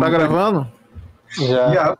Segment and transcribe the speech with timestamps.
[0.00, 0.66] Tá gravando?
[1.30, 1.72] Já.
[1.72, 1.98] Já.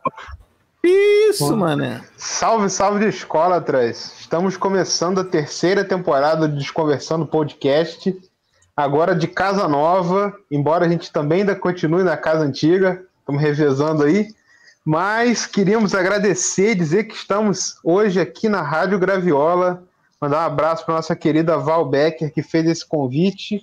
[0.83, 2.01] Isso, mané.
[2.15, 4.15] Salve, salve de escola, atrás.
[4.19, 8.15] Estamos começando a terceira temporada de Desconversando Podcast.
[8.75, 14.03] Agora de casa nova, embora a gente também ainda continue na casa antiga, estamos revezando
[14.03, 14.27] aí.
[14.85, 19.83] Mas queríamos agradecer e dizer que estamos hoje aqui na Rádio Graviola.
[20.21, 23.61] Mandar um abraço para nossa querida Val Becker, que fez esse convite.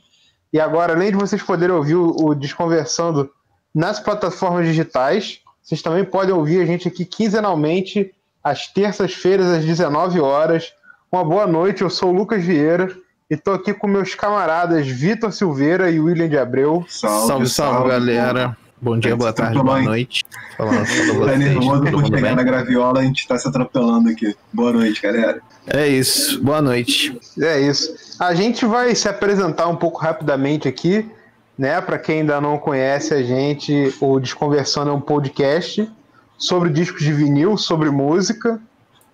[0.53, 3.31] E agora, além de vocês poderem ouvir o, o Desconversando
[3.75, 10.21] nas plataformas digitais, vocês também podem ouvir a gente aqui quinzenalmente, às terças-feiras, às 19
[10.21, 10.73] horas.
[11.11, 12.95] Uma boa noite, eu sou o Lucas Vieira
[13.31, 16.85] e estou aqui com meus camaradas Vitor Silveira e William de Abreu.
[16.89, 18.57] Salve, salve, salve galera.
[18.81, 20.25] Bom dia, boa tarde, boa noite.
[20.59, 20.85] Falando
[21.25, 22.37] tá nervoso por chegar bem?
[22.37, 24.37] na graviola, a gente está se atropelando aqui.
[24.53, 25.41] Boa noite, galera.
[25.67, 27.19] É isso, boa noite.
[27.41, 27.95] É isso.
[28.21, 31.11] A gente vai se apresentar um pouco rapidamente aqui,
[31.59, 31.81] né?
[31.81, 35.91] Para quem ainda não conhece a gente, o Desconversando é um podcast
[36.37, 38.61] sobre discos de vinil, sobre música,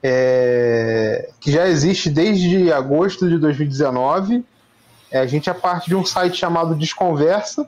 [0.02, 1.30] é...
[1.41, 4.44] que já existe desde agosto de 2019.
[5.10, 7.66] É, a gente é parte de um site chamado Desconversa,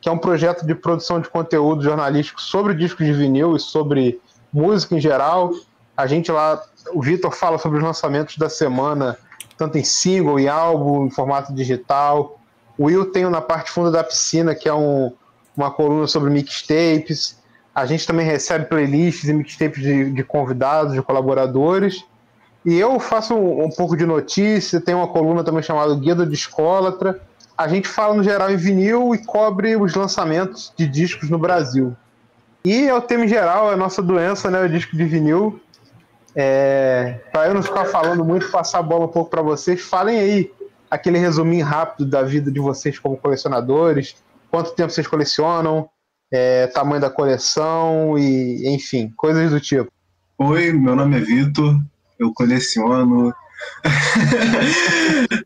[0.00, 4.20] que é um projeto de produção de conteúdo jornalístico sobre discos de vinil e sobre
[4.52, 5.52] música em geral.
[5.96, 9.16] A gente lá, o Vitor fala sobre os lançamentos da semana,
[9.56, 12.38] tanto em single, em álbum, em formato digital.
[12.78, 15.12] O Will tem na parte funda da piscina, que é um,
[15.56, 17.38] uma coluna sobre mixtapes.
[17.74, 22.04] A gente também recebe playlists e mixtapes de, de convidados, de colaboradores.
[22.64, 26.26] E eu faço um, um pouco de notícia, tem uma coluna também chamada Guia do
[26.26, 27.20] Discólatra
[27.56, 31.94] a gente fala no geral em vinil e cobre os lançamentos de discos no Brasil.
[32.64, 34.62] E é o tema em geral, é a nossa doença, né?
[34.62, 35.60] O disco de vinil.
[36.34, 40.18] É, para eu não ficar falando muito, passar a bola um pouco para vocês, falem
[40.18, 40.50] aí
[40.92, 44.14] aquele resuminho rápido da vida de vocês como colecionadores,
[44.50, 45.88] quanto tempo vocês colecionam,
[46.30, 49.90] é, tamanho da coleção e, enfim, coisas do tipo.
[50.36, 51.80] Oi, meu nome é Vitor,
[52.18, 53.34] eu coleciono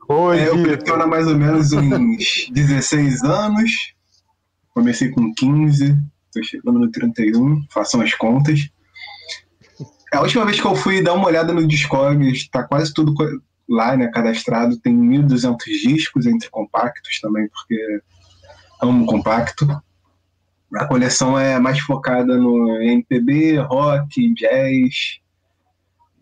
[0.09, 3.95] Oi, é, eu coleciono há mais ou menos uns 16 anos.
[4.75, 5.97] Comecei com 15,
[6.27, 8.69] estou chegando no 31, façam as contas.
[10.12, 13.15] A última vez que eu fui dar uma olhada no Discord, está quase tudo
[13.69, 14.78] lá, né, cadastrado.
[14.78, 18.00] Tem 1.200 discos entre compactos também, porque
[18.81, 19.66] amo compacto.
[20.75, 25.21] A coleção é mais focada no MPB, rock, jazz.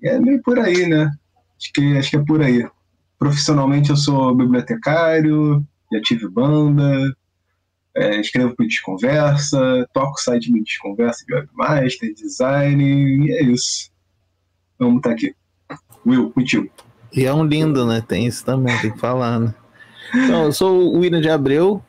[0.03, 1.11] É meio por aí, né?
[1.59, 2.69] Acho que, acho que é por aí.
[3.19, 7.17] Profissionalmente eu sou bibliotecário, já tive banda,
[7.97, 13.91] é, escrevo para Desconversa, toco site do Desconversa de Webmaster, design, e é isso.
[14.79, 15.35] Vamos estar tá aqui.
[16.05, 16.71] Will, contigo.
[17.15, 18.03] E é um lindo, né?
[18.07, 19.55] Tem isso também, tem que falar, né?
[20.15, 21.83] Então, eu sou o William de Abreu,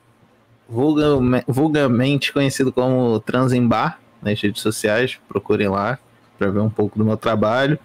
[1.48, 6.00] vulgarmente conhecido como Transembar nas redes sociais, procurem lá
[6.38, 7.80] para ver um pouco do meu trabalho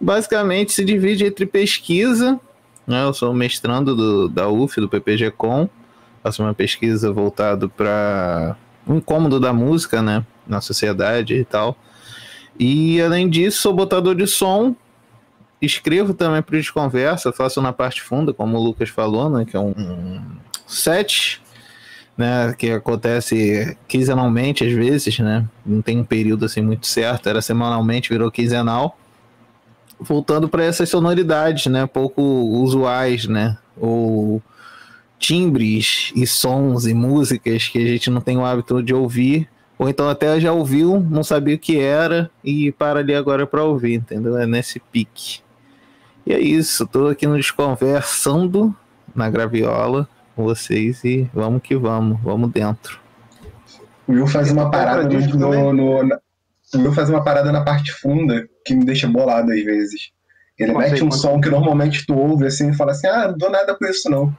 [0.00, 2.38] basicamente se divide entre pesquisa,
[2.86, 3.04] né?
[3.04, 5.68] eu sou mestrando do, da UF, do PPG-Com,
[6.22, 8.56] faço uma pesquisa voltada para
[8.86, 11.76] um incômodo da música, né, na sociedade e tal.
[12.58, 14.74] E além disso, sou botador de som,
[15.60, 19.60] escrevo também para Desconversa, faço na parte funda, como o Lucas falou, né, que é
[19.60, 20.20] um, um
[20.66, 21.40] set,
[22.16, 27.40] né, que acontece quinzenalmente às vezes, né, não tem um período assim muito certo, era
[27.40, 28.98] semanalmente, virou quinzenal
[29.98, 34.42] voltando para essas sonoridades, né, pouco usuais, né, ou
[35.18, 39.88] timbres e sons e músicas que a gente não tem o hábito de ouvir, ou
[39.88, 43.94] então até já ouviu, não sabia o que era e para ali agora para ouvir,
[43.94, 44.36] entendeu?
[44.38, 45.40] É nesse pique.
[46.26, 48.74] E é isso, estou aqui no Desconversando
[49.14, 52.98] na Graviola com vocês e vamos que vamos, vamos dentro.
[54.08, 56.20] O Will faz uma parada no, no, no,
[56.74, 60.10] o Will faz uma parada na parte funda que me deixa bolado às vezes.
[60.58, 63.50] Ele mete um som que normalmente tu ouve assim e fala assim: ah, não dou
[63.50, 64.36] nada com isso não.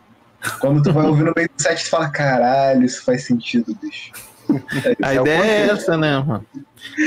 [0.60, 4.12] Quando tu vai ouvir no meio do set, tu fala: caralho, isso faz sentido, bicho.
[5.02, 6.46] a é ideia é essa, né, mano?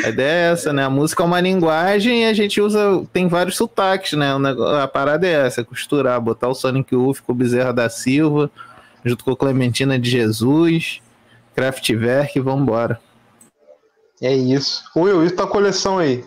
[0.04, 0.84] A ideia é essa, né?
[0.84, 3.04] A música é uma linguagem e a gente usa.
[3.12, 4.28] Tem vários sotaques, né?
[4.82, 8.50] A parada é essa: costurar, botar o Sonic Youth com o Bezerra da Silva,
[9.04, 11.00] junto com Clementina de Jesus,
[11.54, 13.00] Kraftwerk e vambora.
[14.20, 14.82] É isso.
[14.94, 16.24] Will, e tua coleção aí?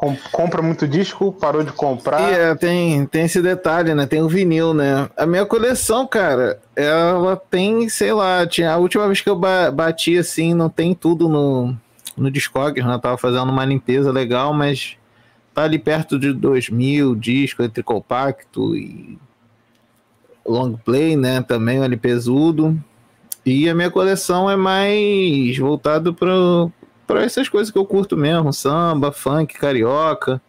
[0.00, 2.32] Com, compra muito disco, parou de comprar.
[2.32, 4.06] E é, tem, tem esse detalhe, né?
[4.06, 5.10] Tem o vinil, né?
[5.14, 10.16] A minha coleção, cara, ela tem, sei lá, tinha, a última vez que eu bati
[10.16, 11.76] assim, não tem tudo no,
[12.16, 12.98] no Discog, né?
[12.98, 14.96] Tava fazendo uma limpeza legal, mas
[15.52, 19.18] tá ali perto de 2000 discos entre compacto e
[20.46, 21.42] long play, né?
[21.42, 22.82] Também um LPzudo.
[23.44, 26.70] E a minha coleção é mais voltado para
[27.16, 30.40] essas coisas que eu curto mesmo: samba, funk, carioca,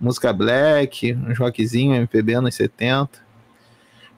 [0.00, 3.26] música black, uns rockzinho, MPB anos 70.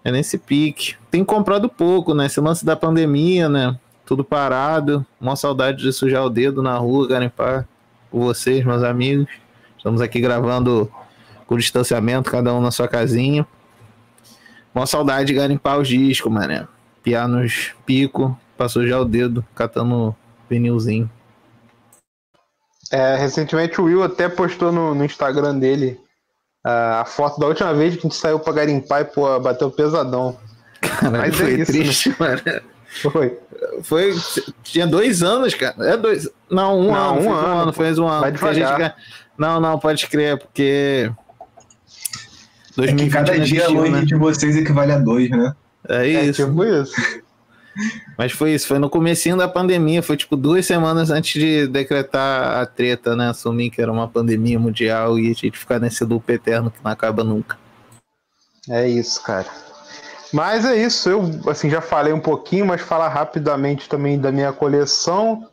[0.05, 0.95] É nesse pique.
[1.11, 2.27] Tem comprado pouco, né?
[2.27, 3.79] Esse lance da pandemia, né?
[4.07, 5.05] Tudo parado.
[5.21, 7.67] Uma saudade de sujar o dedo na rua, garimpar
[8.11, 9.29] com vocês, meus amigos.
[9.77, 10.91] Estamos aqui gravando
[11.47, 13.47] com distanciamento, cada um na sua casinha.
[14.75, 16.67] Uma saudade de garimpar os discos, mané.
[17.03, 20.15] Piar nos pico, pra sujar o dedo, catando
[20.49, 21.11] vinilzinho.
[22.91, 26.01] É, recentemente o Will até postou no, no Instagram dele
[26.67, 29.71] uh, a foto da última vez que a gente saiu pra garimpar e, pô, bateu
[29.71, 30.37] pesadão.
[30.81, 32.17] Cara, Mas foi é isso, triste, né?
[32.19, 32.43] mano.
[33.03, 33.39] Foi.
[33.83, 34.15] Foi.
[34.63, 35.75] Tinha dois anos, cara.
[35.81, 36.29] É dois.
[36.51, 37.21] Não, um não, ano.
[37.21, 38.21] Um, ano, um ano, fez um ano.
[38.21, 38.81] Vai devagar.
[38.81, 38.95] Gente...
[39.37, 41.11] Não, não, pode crer, porque.
[42.77, 44.01] 2020 é que cada dia longe né?
[44.03, 45.53] de vocês equivale a dois, né?
[45.89, 46.43] É isso.
[46.43, 46.95] É tipo isso.
[48.17, 52.61] Mas foi isso, foi no comecinho da pandemia, foi tipo duas semanas antes de decretar
[52.61, 53.29] a treta, né?
[53.29, 56.91] Assumir que era uma pandemia mundial e a gente ficar nesse loop eterno que não
[56.91, 57.57] acaba nunca.
[58.69, 59.47] É isso, cara.
[60.33, 64.53] Mas é isso, eu assim já falei um pouquinho, mas falar rapidamente também da minha
[64.53, 65.49] coleção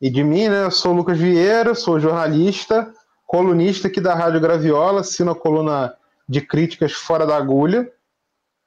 [0.00, 0.64] e de mim, né?
[0.64, 2.90] Eu sou o Lucas Vieira, sou jornalista,
[3.26, 5.94] colunista aqui da Rádio Graviola, assino a coluna
[6.28, 7.90] de críticas fora da agulha.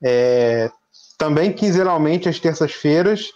[0.04, 0.69] É,
[1.18, 3.31] também quinzenalmente, às terças-feiras,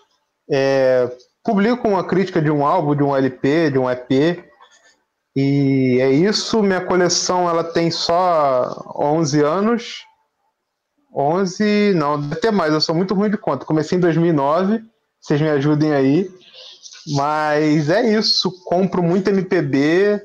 [0.49, 1.09] é,
[1.43, 4.43] publico uma crítica de um álbum, de um LP, de um EP.
[5.35, 6.61] E é isso.
[6.61, 10.03] Minha coleção ela tem só 11 anos.
[11.13, 12.73] 11, não, até mais.
[12.73, 13.65] Eu sou muito ruim de conta.
[13.65, 14.81] Comecei em 2009.
[15.19, 16.29] Vocês me ajudem aí.
[17.15, 18.51] Mas é isso.
[18.65, 20.21] Compro muito MPB.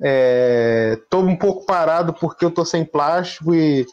[0.00, 3.84] É, um pouco parado porque eu tô sem plástico e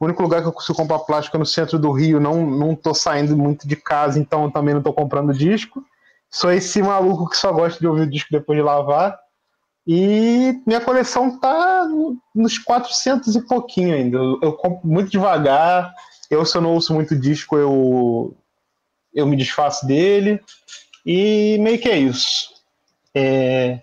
[0.00, 2.18] o único lugar que eu consigo comprar plástico é no centro do Rio.
[2.18, 5.84] Não, não tô saindo muito de casa, então também não tô comprando disco.
[6.30, 9.18] Sou esse maluco que só gosta de ouvir o disco depois de lavar.
[9.86, 11.86] E minha coleção tá
[12.34, 14.16] nos 400 e pouquinho ainda.
[14.40, 15.92] Eu, compro muito devagar.
[16.30, 18.34] Eu, se eu não ouço muito disco, eu,
[19.12, 20.40] eu me desfaço dele.
[21.04, 22.48] E meio que é isso.
[23.14, 23.80] É...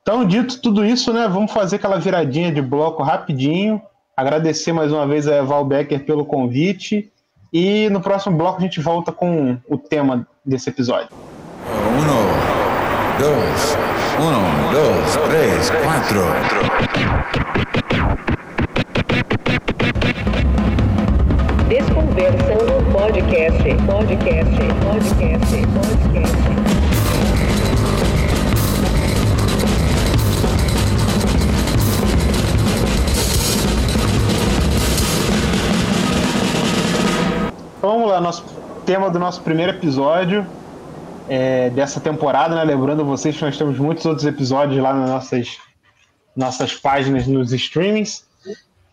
[0.00, 1.28] Então, dito tudo isso, né?
[1.28, 3.80] Vamos fazer aquela viradinha de bloco rapidinho.
[4.14, 7.10] Agradecer mais uma vez a Val Becker pelo convite.
[7.50, 11.08] E no próximo bloco a gente volta com o tema desse episódio.
[11.66, 12.02] Um,
[13.18, 13.76] dois,
[14.20, 16.20] um, dois, três, quatro.
[21.68, 27.01] Desconversando podcast, podcast, podcast, podcast.
[37.92, 38.42] Vamos lá, nosso
[38.86, 40.46] tema do nosso primeiro episódio
[41.28, 42.64] é, dessa temporada, né?
[42.64, 45.58] Lembrando vocês que nós temos muitos outros episódios lá nas nossas,
[46.34, 48.24] nossas páginas nos streamings.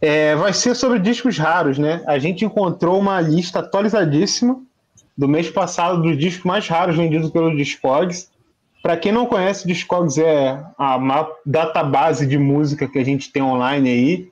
[0.01, 2.03] É, vai ser sobre discos raros, né?
[2.07, 4.61] A gente encontrou uma lista atualizadíssima
[5.17, 8.29] do mês passado dos discos mais raros vendidos pelo Discogs.
[8.83, 13.41] Para quem não conhece, o Discogs é a database de música que a gente tem
[13.41, 14.29] online aí.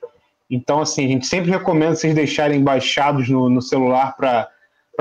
[0.50, 4.48] Então, assim, a gente sempre recomenda vocês deixarem baixados no, no celular para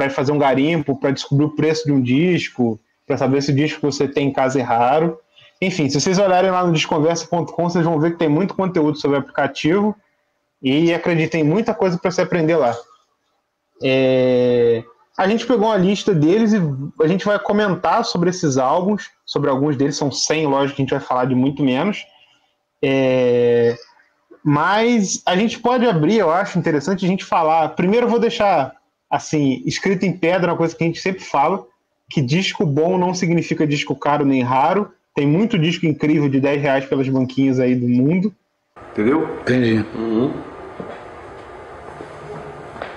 [0.10, 3.80] fazer um garimpo, para descobrir o preço de um disco, para saber se o disco
[3.80, 5.20] que você tem em casa é raro.
[5.62, 9.18] Enfim, se vocês olharem lá no desconversa.com, vocês vão ver que tem muito conteúdo sobre
[9.18, 9.96] aplicativo
[10.62, 12.76] e acreditem, muita coisa para você aprender lá.
[13.84, 14.84] É...
[15.18, 16.62] A gente pegou uma lista deles e
[17.02, 20.86] a gente vai comentar sobre esses álbuns, sobre alguns deles, são 100, lógico que a
[20.86, 22.06] gente vai falar de muito menos.
[22.84, 23.76] É...
[24.44, 27.70] Mas a gente pode abrir, eu acho interessante a gente falar.
[27.70, 28.74] Primeiro eu vou deixar
[29.10, 31.66] assim, escrito em pedra, uma coisa que a gente sempre fala,
[32.10, 34.92] que disco bom não significa disco caro nem raro.
[35.16, 38.34] Tem muito disco incrível de 10 reais pelas banquinhas aí do mundo.
[38.92, 39.40] Entendeu?
[39.42, 39.86] Entendi.
[39.96, 40.34] Uhum.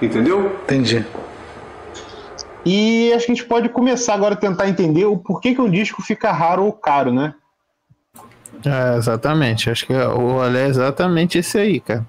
[0.02, 0.58] Entendeu?
[0.64, 1.04] Entendi.
[2.64, 5.70] E acho que a gente pode começar agora a tentar entender o porquê que um
[5.70, 7.34] disco fica raro ou caro, né?
[8.64, 9.70] É, exatamente.
[9.70, 12.06] Acho que o rolê é exatamente esse aí, cara.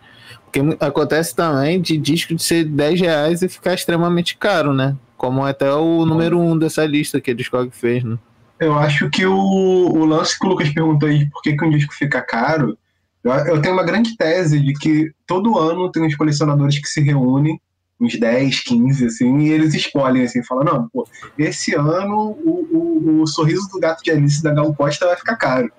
[0.51, 4.97] Porque acontece também de disco de ser 10 reais e ficar extremamente caro, né?
[5.15, 8.17] Como até o número 1 um dessa lista que a Discog fez, né?
[8.59, 11.69] Eu acho que o, o lance que o Lucas perguntou aí, por que, que um
[11.69, 12.77] disco fica caro,
[13.23, 17.01] eu, eu tenho uma grande tese de que todo ano tem uns colecionadores que se
[17.01, 17.59] reúnem
[17.99, 23.21] uns 10, 15, assim, e eles escolhem, assim, falam, não, pô, esse ano o, o,
[23.21, 25.71] o sorriso do gato de Alice da Gal Costa vai ficar caro.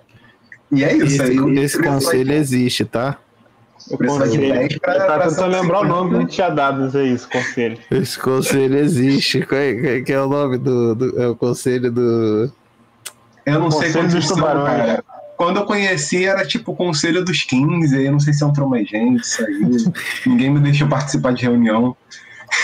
[0.70, 1.20] E é isso.
[1.20, 3.18] Esse, aí, esse conselho existe, tá?
[3.92, 4.54] O Por isso vai de conselho.
[4.58, 5.86] 10 pra- Eu pra tentando lembrar o 150.
[5.88, 7.78] nome que a gente tinha dado, não sei isso, conselho.
[7.90, 9.40] Esse conselho existe.
[9.46, 12.50] Qual é, qual é- que é o nome do, do- É o conselho do.
[13.44, 14.76] Eu não sei Conselho quantos dos são, Tubarões.
[14.76, 15.04] cara.
[15.36, 18.68] Quando eu conheci era tipo o conselho dos 15, aí eu não sei se entrou
[18.68, 19.68] mais gente, saiu.
[20.26, 21.96] Ninguém me deixou participar de reunião.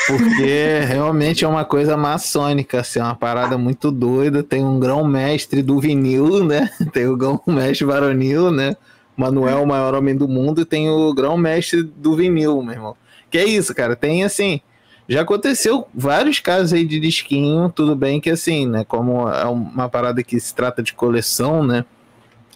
[0.07, 4.43] Porque realmente é uma coisa maçônica, assim, é uma parada muito doida.
[4.43, 6.71] Tem um grão-mestre do vinil, né?
[6.93, 8.77] Tem o grão-mestre varonil, né?
[9.19, 12.97] Manuel, o maior homem do mundo, e tem o grão-mestre do vinil, meu irmão.
[13.31, 13.97] Que é isso, cara.
[13.97, 14.61] Tem assim.
[15.09, 18.85] Já aconteceu vários casos aí de disquinho, tudo bem que assim, né?
[18.85, 21.85] Como é uma parada que se trata de coleção, né?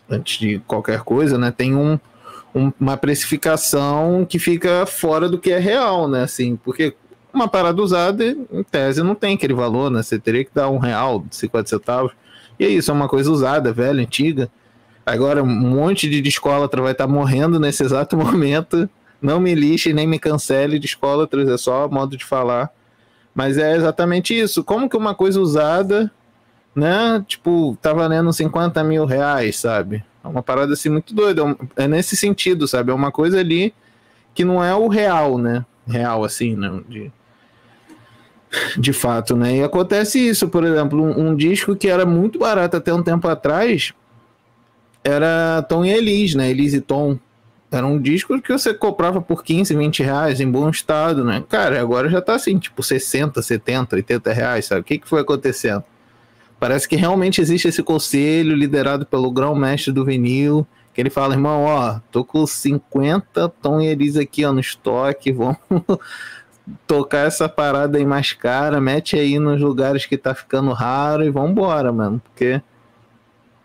[0.08, 1.50] Antes de qualquer coisa, né?
[1.50, 1.98] Tem um,
[2.54, 6.22] um- uma precificação que fica fora do que é real, né?
[6.24, 6.94] Assim, porque
[7.32, 10.02] uma parada usada, em tese, não tem aquele valor, né?
[10.02, 12.12] Você teria que dar um real, 50 centavos.
[12.60, 14.50] E é isso, é uma coisa usada, velha, antiga.
[15.04, 18.88] Agora, um monte de discólatra vai estar morrendo nesse exato momento.
[19.20, 22.70] Não me lixe nem me cancele discólatras, é só modo de falar.
[23.34, 24.62] Mas é exatamente isso.
[24.62, 26.10] Como que uma coisa usada,
[26.74, 27.24] né?
[27.26, 30.04] Tipo, tá valendo 50 mil reais, sabe?
[30.22, 31.42] É uma parada assim muito doida.
[31.76, 32.90] É É nesse sentido, sabe?
[32.90, 33.74] É uma coisa ali
[34.34, 35.64] que não é o real, né?
[35.86, 36.80] Real, assim, né?
[36.88, 37.12] De,
[38.76, 39.56] de fato, né?
[39.56, 43.26] E acontece isso, por exemplo, um, um disco que era muito barato até um tempo
[43.28, 43.94] atrás
[45.04, 46.50] era Tom e Elis, né?
[46.50, 47.18] Elis e Tom.
[47.70, 51.42] Era um disco que você comprava por 15, 20 reais em bom estado, né?
[51.48, 54.82] Cara, agora já tá assim, tipo 60, 70, 80 reais, sabe?
[54.82, 55.82] O que, que foi acontecendo?
[56.60, 61.64] Parece que realmente existe esse conselho liderado pelo grão-mestre do vinil, que ele fala, irmão,
[61.64, 65.56] ó, tô com 50 Tom e Elis aqui, ó, no estoque, vamos
[66.86, 71.30] tocar essa parada aí mais cara, mete aí nos lugares que tá ficando raro e
[71.30, 72.60] vambora, mano, porque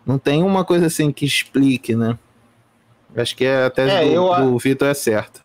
[0.07, 2.17] não tem uma coisa assim que explique, né?
[3.15, 5.41] Acho que a tese É, do, eu a- do Vitor é certa.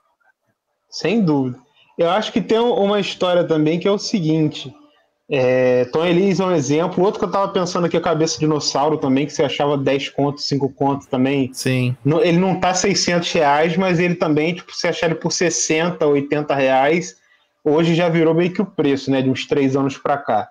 [0.88, 1.59] Sem dúvida.
[1.99, 4.73] Eu acho que tem um- uma história também que é o seguinte.
[5.31, 7.02] É, Tom Elise é um exemplo.
[7.02, 10.11] Outro que eu tava pensando aqui, a cabeça de dinossauro também, que você achava 10
[10.11, 11.50] contos, 5 contos também.
[11.54, 16.07] Sim, Ele não tá 600 reais, mas ele também, tipo, você achar ele por 60,
[16.07, 17.16] 80 reais,
[17.64, 19.23] hoje já virou meio que o preço, né?
[19.23, 20.50] De uns três anos pra cá.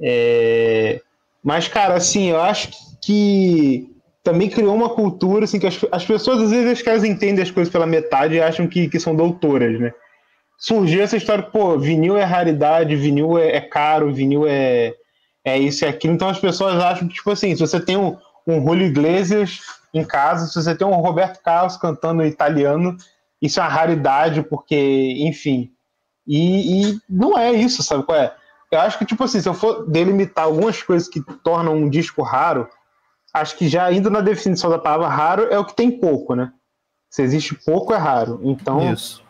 [0.00, 1.00] É,
[1.44, 2.76] Mas, cara, assim, eu acho que
[4.22, 7.42] também criou uma cultura, assim, que as, as pessoas, às vezes, acho que elas entendem
[7.42, 9.92] as coisas pela metade e acham que, que são doutoras, né?
[10.56, 14.94] Surgiu essa história, pô, vinil é raridade, vinil é, é caro, vinil é,
[15.44, 16.14] é isso e aquilo.
[16.14, 18.16] Então as pessoas acham que, tipo assim, se você tem um,
[18.46, 19.58] um Julio Iglesias
[19.92, 22.96] em casa, se você tem um Roberto Carlos cantando italiano,
[23.40, 25.72] isso é uma raridade, porque, enfim.
[26.24, 28.32] E, e não é isso, sabe qual é?
[28.70, 32.22] Eu acho que, tipo assim, se eu for delimitar algumas coisas que tornam um disco
[32.22, 32.68] raro,
[33.32, 36.52] acho que já indo na definição da palavra raro é o que tem pouco, né?
[37.10, 38.40] Se existe pouco, é raro.
[38.42, 39.22] Então, isso.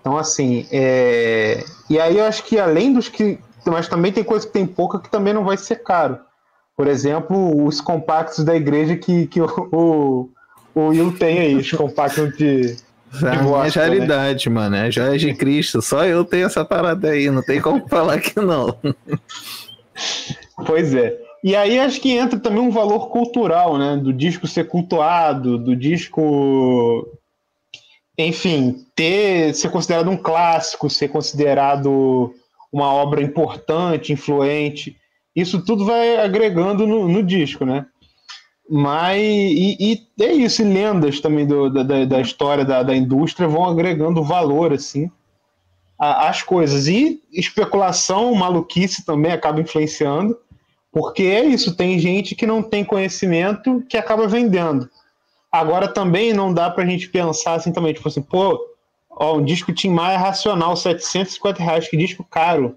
[0.00, 1.64] então, assim, é...
[1.88, 3.38] e aí eu acho que além dos que.
[3.66, 6.18] Mas também tem coisa que tem pouca que também não vai ser caro.
[6.76, 10.30] Por exemplo, os compactos da igreja que, que o, o,
[10.74, 12.76] o Will tem aí, os compactos de.
[13.22, 13.86] A minha bosta, né?
[13.86, 14.76] realidade, mano.
[14.76, 15.80] É joia de Cristo.
[15.80, 17.30] Só eu tenho essa parada aí.
[17.30, 18.76] Não tem como falar que não.
[20.66, 21.25] Pois é.
[21.46, 23.96] E aí acho que entra também um valor cultural, né?
[23.96, 27.06] Do disco ser cultuado, do disco.
[28.18, 32.34] Enfim, ter ser considerado um clássico, ser considerado
[32.72, 34.96] uma obra importante, influente.
[35.36, 37.86] Isso tudo vai agregando no, no disco, né?
[38.68, 39.76] Mas e,
[40.18, 44.20] e é isso, e lendas também do- da, da- história da, da indústria vão agregando
[44.20, 45.08] valor assim
[45.96, 46.88] às coisas.
[46.88, 50.36] E especulação, maluquice também acaba influenciando,
[50.98, 54.88] porque é isso, tem gente que não tem conhecimento que acaba vendendo.
[55.52, 58.58] Agora também não dá pra gente pensar assim também, tipo assim, pô,
[59.10, 62.76] ó, um disco Tim Maia racional, 750 reais, que disco caro.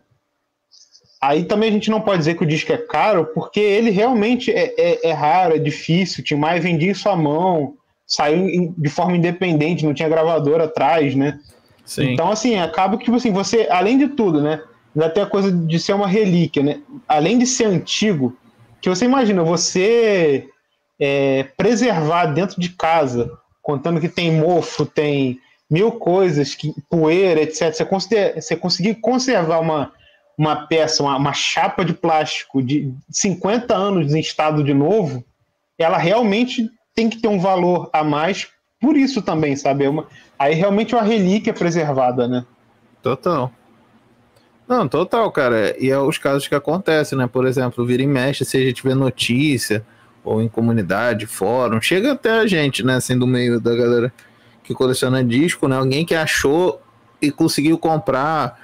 [1.22, 4.52] Aí também a gente não pode dizer que o disco é caro, porque ele realmente
[4.52, 6.22] é, é- é raro, é difícil.
[6.22, 11.16] Tim Maia vendia isso à mão, saiu em- de forma independente, não tinha gravador atrás,
[11.16, 11.40] né?
[11.86, 12.12] Sim.
[12.12, 14.62] Então, assim, acaba que, tipo assim, você, além de tudo, né?
[15.00, 16.82] Ainda tem a coisa de ser uma relíquia, né?
[17.08, 18.38] Além de ser antigo,
[18.82, 20.50] que você imagina, você
[21.00, 25.40] é, preservar dentro de casa, contando que tem mofo, tem
[25.72, 27.74] mil coisas, que, poeira, etc.
[27.74, 29.94] Você, consider, você conseguir conservar uma,
[30.38, 35.24] uma peça, uma, uma chapa de plástico de 50 anos em estado de novo,
[35.78, 38.50] ela realmente tem que ter um valor a mais
[38.82, 39.86] por isso também, sabe?
[39.86, 42.46] É uma, aí realmente é uma relíquia preservada, né?
[43.02, 43.50] Total.
[44.70, 45.76] Não, total, cara.
[45.84, 47.28] E é os casos que acontecem, né?
[47.28, 49.84] Por exemplo, vira e mexe, se a gente vê notícia,
[50.24, 52.96] ou em comunidade, fórum, chega até a gente, né?
[52.98, 54.14] Assim, do meio da galera
[54.64, 55.76] que coleciona disco, né?
[55.76, 56.80] Alguém que achou
[57.20, 58.60] e conseguiu comprar,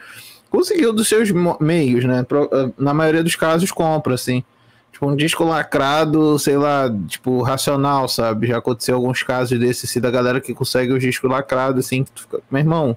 [0.49, 2.21] conseguiu dos seus meios, né?
[2.23, 4.43] Pro- Na maioria dos casos compra, assim.
[4.91, 8.47] Tipo, um disco lacrado, sei lá, tipo, racional, sabe?
[8.47, 12.11] Já aconteceu alguns casos desses, assim, da galera que consegue os discos lacrados, assim, que
[12.11, 12.95] tu fica, meu irmão,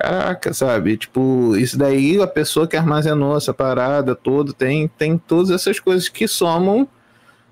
[0.00, 0.96] caraca, sabe?
[0.96, 6.08] Tipo, isso daí, a pessoa que armazenou essa parada toda, tem, tem todas essas coisas
[6.08, 6.88] que somam,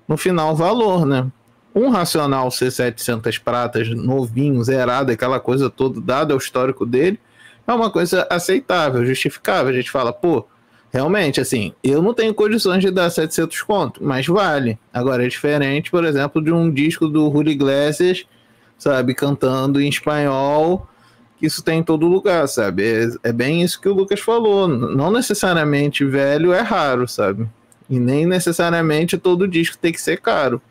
[0.07, 1.27] no final, valor, né?
[1.75, 7.19] Um racional ser 700 pratas, novinho, zerado, aquela coisa toda, dado o histórico dele,
[7.67, 9.69] é uma coisa aceitável, justificável.
[9.69, 10.47] A gente fala, pô,
[10.91, 14.79] realmente, assim, eu não tenho condições de dar 700 conto, mas vale.
[14.91, 18.25] Agora, é diferente, por exemplo, de um disco do Julio Iglesias,
[18.75, 20.87] sabe, cantando em espanhol,
[21.41, 22.83] isso tem em todo lugar, sabe?
[22.83, 24.67] É, é bem isso que o Lucas falou.
[24.67, 27.47] Não necessariamente velho é raro, sabe?
[27.89, 30.61] E nem necessariamente todo disco tem que ser caro.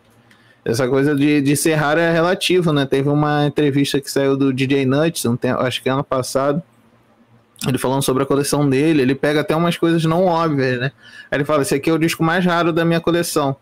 [0.64, 2.84] Essa coisa de, de ser raro é relativo, né?
[2.84, 6.62] Teve uma entrevista que saiu do DJ Nuts, um tempo, acho que ano passado,
[7.66, 10.92] ele falando sobre a coleção dele, ele pega até umas coisas não óbvias, né?
[11.30, 13.56] Aí ele fala, esse aqui é o disco mais raro da minha coleção.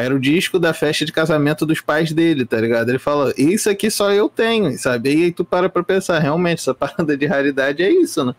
[0.00, 2.88] Era o disco da festa de casamento dos pais dele, tá ligado?
[2.88, 5.12] Ele fala, isso aqui só eu tenho, sabe?
[5.12, 8.32] E aí tu para pra pensar, realmente, essa parada de raridade é isso, né?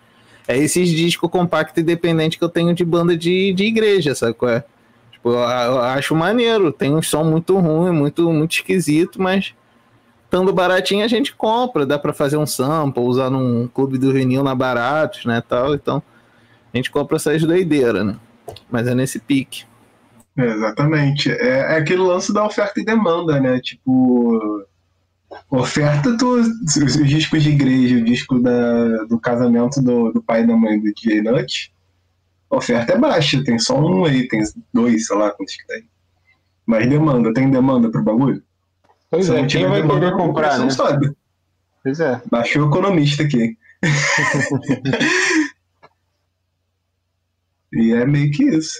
[0.47, 4.51] É esses discos compacto independente que eu tenho de banda de, de igreja, sabe qual
[4.51, 4.63] é?
[5.11, 9.53] Tipo, eu, eu acho maneiro, tem um som muito ruim, muito, muito esquisito, mas
[10.23, 14.43] estando baratinho a gente compra, dá pra fazer um sample, usar num clube do vinil
[14.43, 16.01] na baratos, né, tal, então
[16.73, 18.15] a gente compra essas doideiras, né?
[18.71, 19.67] Mas é nesse pique.
[20.37, 21.31] Exatamente.
[21.31, 23.59] É, é aquele lance da oferta e demanda, né?
[23.59, 24.65] Tipo,
[25.49, 30.43] oferta, tu, os, os discos de igreja, o disco da, do casamento do, do pai
[30.43, 31.73] e da mãe do DJ Nut,
[32.49, 34.41] oferta é baixa, tem só um aí, tem
[34.73, 35.87] dois, sei lá quantos que tem.
[36.65, 38.43] Mas demanda, tem demanda pro bagulho?
[39.09, 40.69] Pois Se é, quem vai demanda, o comprar, né?
[40.69, 41.11] sobe.
[41.83, 42.21] Pois é.
[42.29, 43.57] Baixou o economista aqui.
[47.73, 48.79] e é meio que isso.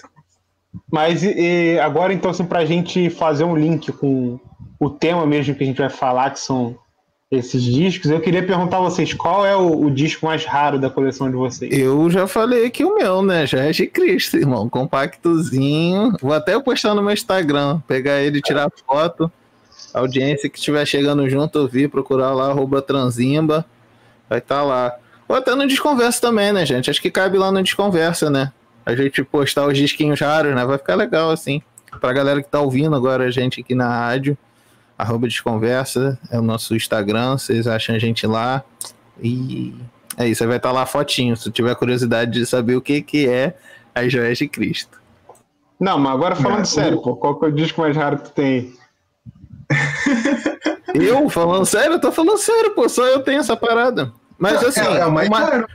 [0.90, 4.38] Mas e, agora, então, assim, pra gente fazer um link com
[4.78, 6.76] o tema mesmo que a gente vai falar, que são
[7.30, 10.90] esses discos, eu queria perguntar a vocês qual é o, o disco mais raro da
[10.90, 11.72] coleção de vocês?
[11.72, 13.46] Eu já falei aqui o meu, né?
[13.46, 14.68] Já é de Cristo, irmão.
[14.68, 16.16] Compactozinho.
[16.20, 19.30] Vou até postar no meu Instagram, pegar ele, tirar foto.
[19.94, 23.64] A audiência que estiver chegando junto, ouvir, procurar lá, arroba transimba.
[24.28, 24.92] Vai estar lá.
[25.28, 26.90] Ou até no Desconversa também, né, gente?
[26.90, 28.52] Acho que cabe lá no Desconversa, né?
[28.90, 30.64] A gente postar os disquinhos raros, né?
[30.64, 31.62] Vai ficar legal, assim.
[32.00, 34.36] Pra galera que tá ouvindo agora a gente aqui na rádio,
[34.98, 38.62] arroba Desconversa, é o nosso Instagram, vocês acham a gente lá.
[39.20, 39.74] E
[40.16, 41.36] é isso, aí vai estar lá a fotinho.
[41.36, 43.56] Se tiver curiosidade de saber o que, que é
[43.94, 44.98] as joias de Cristo.
[45.78, 48.24] Não, mas agora falando É, sério, pô, qual que é o disco mais raro que
[48.24, 48.72] tu tem?
[50.94, 54.12] Eu, falando sério, eu tô falando sério, pô, só eu tenho essa parada.
[54.38, 55.66] Mas assim, é, é o mais uma- raro.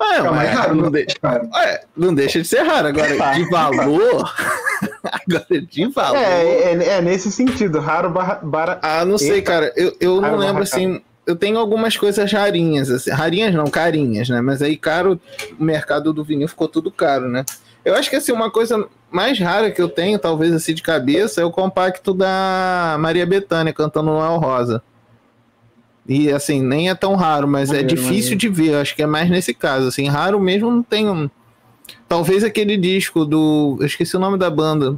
[0.00, 1.48] É, É mais raro, não, não de- cara.
[1.64, 2.88] é, não deixa de ser raro.
[2.88, 3.32] Agora, Tá.
[3.34, 4.34] de valor.
[5.02, 6.16] agora, de valor.
[6.18, 8.40] É, é, é nesse sentido, raro barra.
[8.42, 9.50] barra- Ah, não sei, Eita.
[9.52, 9.72] cara.
[9.76, 11.00] Eu, eu não lembro assim.
[11.26, 13.10] Eu tenho algumas coisas rarinhas, assim.
[13.10, 14.40] Rarinhas não, carinhas, né?
[14.40, 15.20] Mas aí, caro,
[15.58, 17.44] o mercado do vinil ficou tudo caro, né?
[17.84, 21.40] Eu acho que assim, uma coisa mais rara que eu tenho, talvez assim de cabeça,
[21.40, 24.82] é o compacto da Maria Bethânia cantando Noel Rosa.
[26.08, 28.72] E assim, nem é tão raro, mas é Maneiro, difícil de ver.
[28.72, 29.88] eu Acho que é mais nesse caso.
[29.88, 31.30] Assim, raro mesmo não tenho.
[32.08, 33.76] Talvez aquele disco do.
[33.80, 34.96] Eu esqueci o nome da banda.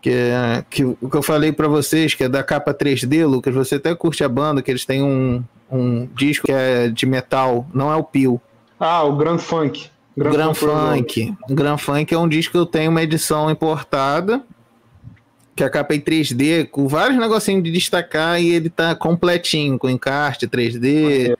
[0.00, 3.54] Que é que que eu falei pra vocês, que é da capa 3D, Lucas.
[3.54, 7.66] Você até curte a banda, que eles têm um, um disco que é de metal,
[7.74, 8.40] não é o Pio.
[8.78, 9.90] Ah, o Grand Funk.
[10.16, 10.54] Grand nome.
[10.54, 11.34] Funk.
[11.48, 14.42] O Grand Funk é um disco que eu tenho uma edição importada,
[15.58, 19.76] que a capa é em 3D, com vários negocinhos de destacar, e ele tá completinho,
[19.76, 21.36] com encarte 3D,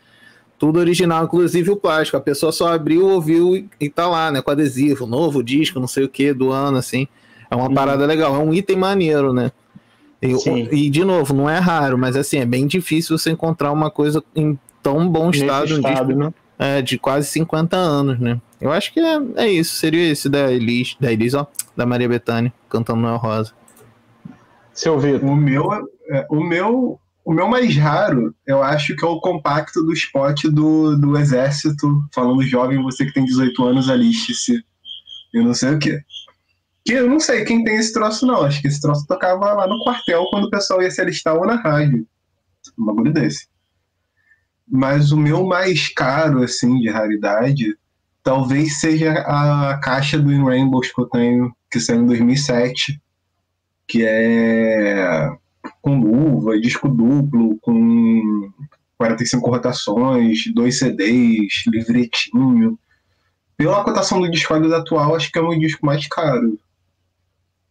[0.58, 2.16] tudo original, inclusive o plástico.
[2.16, 4.42] A pessoa só abriu, ouviu e, e tá lá, né?
[4.42, 7.06] Com adesivo, novo disco, não sei o que, do ano, assim.
[7.48, 7.74] É uma Uhum.
[7.74, 9.52] parada legal, é um item maneiro, né?
[10.20, 10.34] E,
[10.72, 14.20] e, de novo, não é raro, mas assim, é bem difícil você encontrar uma coisa
[14.34, 16.34] em tão bom estado, um estado, disco né?
[16.58, 18.40] é, de quase 50 anos, né?
[18.60, 22.08] Eu acho que é, é isso, seria esse da Elis, da Elis, ó, da Maria
[22.08, 23.52] Bethânia, cantando Noel Rosa.
[24.78, 25.28] Seu Vitor.
[25.28, 25.72] O meu,
[26.08, 30.44] é, o meu, o meu mais raro, eu acho que é o compacto do spot
[30.44, 34.64] do, do exército, falando jovem, você que tem 18 anos, aliste-se.
[35.34, 36.00] Eu não sei o quê.
[36.84, 38.42] Que eu não sei quem tem esse troço, não.
[38.42, 41.44] Acho que esse troço tocava lá no quartel quando o pessoal ia se alistar ou
[41.44, 42.06] na rádio.
[42.78, 43.48] Um bagulho desse.
[44.64, 47.76] Mas o meu mais caro, assim, de raridade,
[48.22, 53.00] talvez seja a caixa do In Rainbows que eu tenho, que saiu em 2007,
[53.88, 55.30] que é
[55.80, 58.50] com luva, disco duplo, com
[58.98, 62.78] 45 rotações, dois CDs, livretinho.
[63.56, 66.58] Pela cotação do Discogs atual, acho que é o meu disco mais caro.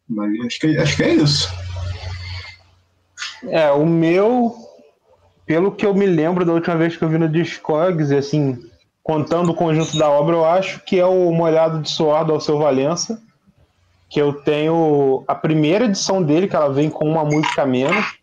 [0.10, 1.50] Mas acho que, acho que é isso.
[3.44, 4.56] É, o meu,
[5.46, 8.58] pelo que eu me lembro da última vez que eu vi no Discogs, assim,
[9.04, 12.58] contando o conjunto da obra, eu acho que é o Molhado de Suor do Alceu
[12.58, 13.22] Valença,
[14.10, 18.18] que eu tenho a primeira edição dele, que ela vem com uma música menos,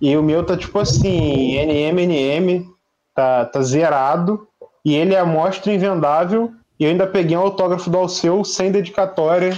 [0.00, 2.66] e o meu tá tipo assim, NMNM,
[3.14, 4.46] tá, tá zerado,
[4.84, 9.56] e ele é amostra invendável, e eu ainda peguei um autógrafo do Alceu sem dedicatória,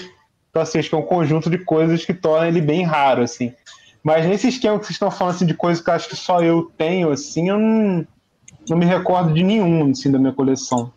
[0.50, 3.52] então assim, acho que é um conjunto de coisas que torna ele bem raro, assim.
[4.02, 6.40] Mas nesse esquema que vocês estão falando assim, de coisas que eu acho que só
[6.40, 8.06] eu tenho, assim, eu não,
[8.68, 10.92] não me recordo de nenhum assim, da minha coleção.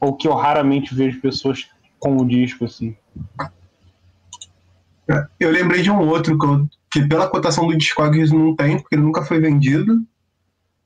[0.00, 2.96] Ou que eu raramente vejo pessoas com o disco, assim.
[5.38, 8.94] Eu lembrei de um outro que, eu, que pela cotação do Discogs não tem, porque
[8.94, 10.02] ele nunca foi vendido.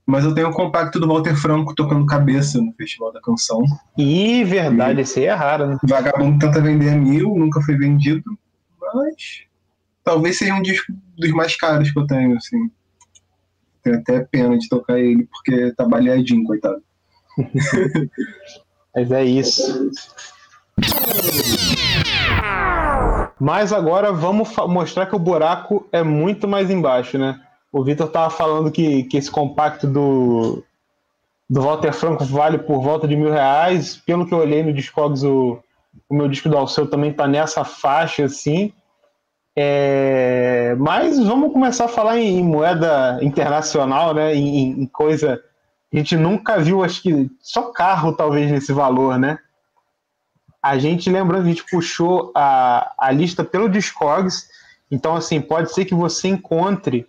[0.05, 3.63] Mas eu tenho o compacto do Walter Franco tocando cabeça no Festival da Canção.
[3.97, 5.79] Ih, verdade, esse aí é raro, né?
[5.85, 8.25] Vagabundo tenta vender mil, nunca foi vendido.
[8.81, 9.43] Mas
[10.03, 12.71] talvez seja um disco dos mais caros que eu tenho, assim.
[13.83, 16.83] Tenho até pena de tocar ele, porque tá baleadinho, coitado.
[18.97, 19.91] Mas é isso.
[23.41, 27.41] Mas agora vamos mostrar que o buraco é muito mais embaixo, né?
[27.73, 30.65] O Vitor tava falando que, que esse compacto do,
[31.49, 33.97] do Walter Franco vale por volta de mil reais.
[33.97, 35.63] Pelo que eu olhei no Discogs, o,
[36.09, 38.73] o meu disco do Alceu também tá nessa faixa, assim.
[39.57, 44.35] É, mas vamos começar a falar em, em moeda internacional, né?
[44.35, 45.43] Em, em, coisa
[45.93, 49.39] a gente nunca viu, acho que só carro talvez nesse valor, né?
[50.63, 54.49] A gente, lembrando, a gente puxou a, a lista pelo Discogs,
[54.91, 57.07] então assim, pode ser que você encontre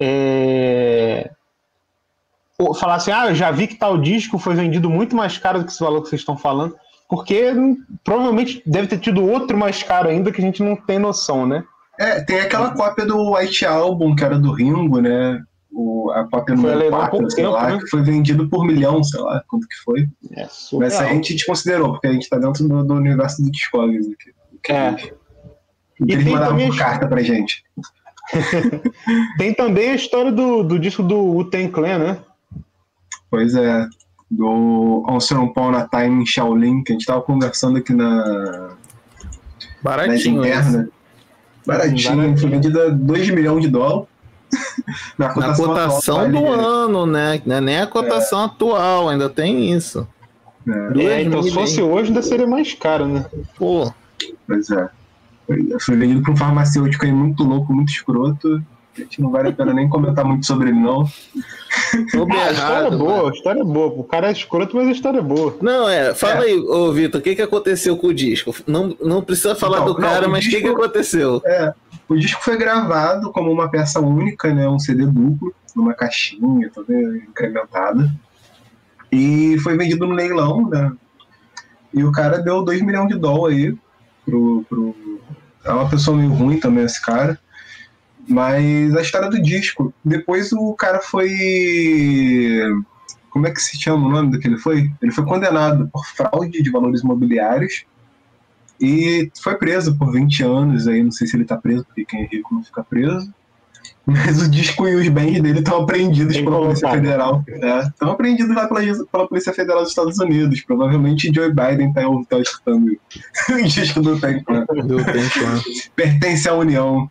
[0.00, 1.30] é,
[2.78, 5.64] falar assim, ah, eu já vi que tal disco foi vendido muito mais caro do
[5.64, 6.76] que esse valor que vocês estão falando,
[7.08, 10.98] porque hum, provavelmente deve ter tido outro mais caro ainda que a gente não tem
[10.98, 11.64] noção, né?
[11.98, 15.42] É, tem aquela cópia do White Album, que era do Ringo, né?
[15.74, 17.78] O, a cópia número 4, sei tempo, lá, né?
[17.78, 20.06] que foi vendido por milhão, sei lá quanto que foi.
[20.36, 24.06] É, Mas a gente desconsiderou, porque a gente tá dentro do, do universo do Discogs
[24.06, 24.32] aqui.
[24.70, 24.94] É.
[26.06, 26.76] E eles mandaram também...
[26.76, 27.64] carta pra gente.
[29.38, 32.18] tem também a história do, do disco do Uten Clan, né?
[33.30, 33.86] Pois é.
[34.30, 38.76] Do Once Upon a Time em Shaolin, que a gente tava conversando aqui na.
[39.82, 40.40] Baratinho.
[40.40, 40.88] Na interna.
[41.66, 44.08] Baratinho, foi vendida 2 milhões de dólares.
[45.18, 47.42] Na cotação, Na cotação atual, do ano, né?
[47.46, 48.44] É nem a cotação é.
[48.44, 50.06] atual, ainda tem isso.
[50.68, 51.02] É.
[51.04, 53.24] é então, se fosse hoje, ainda seria mais caro, né?
[53.56, 53.92] Pô.
[54.46, 54.88] Pois é.
[55.80, 58.62] Foi vendido para um farmacêutico aí muito louco, muito escroto.
[58.94, 61.02] A gente não vale a pena nem comentar muito sobre ele, não.
[61.02, 63.86] ah, a história é boa, a história é boa.
[63.86, 65.56] O cara é escroto, mas a história é boa.
[65.62, 66.14] Não, é.
[66.14, 66.48] Fala é.
[66.48, 68.54] aí, ô Vitor, o que, que aconteceu com o disco?
[68.66, 71.40] Não, não precisa falar não, do cara, não, mas o que, que aconteceu?
[71.46, 71.72] É,
[72.06, 74.68] o disco foi gravado como uma peça única, né?
[74.68, 78.12] Um CD duplo, numa caixinha, toda incrementada.
[79.10, 80.92] E foi vendido no leilão, né?
[81.94, 83.78] E o cara deu 2 milhões de dólares aí
[84.24, 84.94] pro, pro.
[85.64, 87.38] É uma pessoa meio ruim também, esse cara.
[88.28, 89.92] Mas a história do disco.
[90.04, 91.30] Depois o cara foi.
[93.30, 94.90] Como é que se chama o nome daquele foi?
[95.00, 97.84] Ele foi condenado por fraude de valores imobiliários
[98.80, 100.86] e foi preso por 20 anos.
[100.86, 103.32] Aí não sei se ele tá preso, porque quem é rico não fica preso.
[104.04, 107.44] Mas o disco e os bens dele estão apreendidos pela Polícia Federal.
[107.46, 110.60] Estão é, apreendidos lá pela, pela, Polícia Federal dos Estados Unidos.
[110.62, 112.88] Provavelmente Joe Biden está tá escutando
[113.50, 114.52] o disco do Tempo.
[115.94, 117.08] Pertence à União.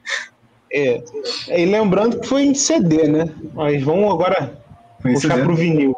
[0.73, 1.03] É.
[1.49, 3.29] E lembrando que foi em CD, né?
[3.53, 4.57] Mas vamos agora
[5.01, 5.43] foi puxar CD.
[5.43, 5.95] pro vinil.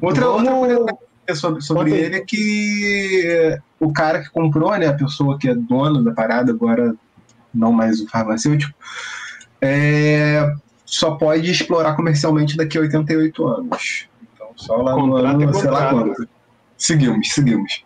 [0.00, 0.48] Outra, vamos...
[0.48, 4.86] outra coisa sobre, sobre ele é que o cara que comprou, né?
[4.86, 6.94] A pessoa que é dono da parada, agora
[7.52, 8.74] não mais o farmacêutico,
[9.60, 10.52] é,
[10.84, 14.08] só pode explorar comercialmente daqui a 88 anos.
[14.34, 16.28] Então, só lá no ano, sei lá quando.
[16.76, 17.84] Seguimos, seguimos.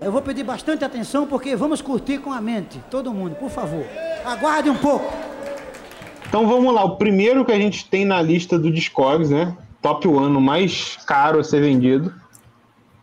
[0.00, 2.80] Eu vou pedir bastante atenção porque vamos curtir com a mente.
[2.90, 3.84] Todo mundo, por favor.
[4.24, 5.23] Aguarde um pouco.
[6.28, 9.56] Então vamos lá, o primeiro que a gente tem na lista do Discogs, né?
[9.80, 12.12] Top One, mais caro a ser vendido.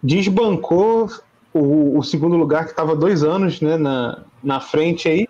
[0.03, 1.09] Desbancou
[1.53, 5.27] o, o segundo lugar que estava dois anos né, na, na frente aí.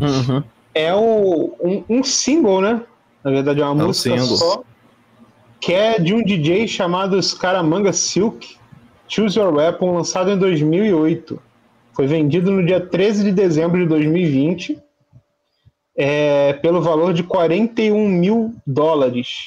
[0.00, 0.42] Uhum.
[0.74, 2.80] É o, um, um, single, né?
[3.24, 4.62] Na verdade é uma é música um só.
[5.60, 8.56] Que é de um DJ chamado Scaramanga Silk,
[9.08, 11.38] Choose Your Weapon, lançado em 2008.
[11.92, 14.78] Foi vendido no dia 13 de dezembro de 2020
[16.02, 19.44] é, pelo valor de 41 mil dólares.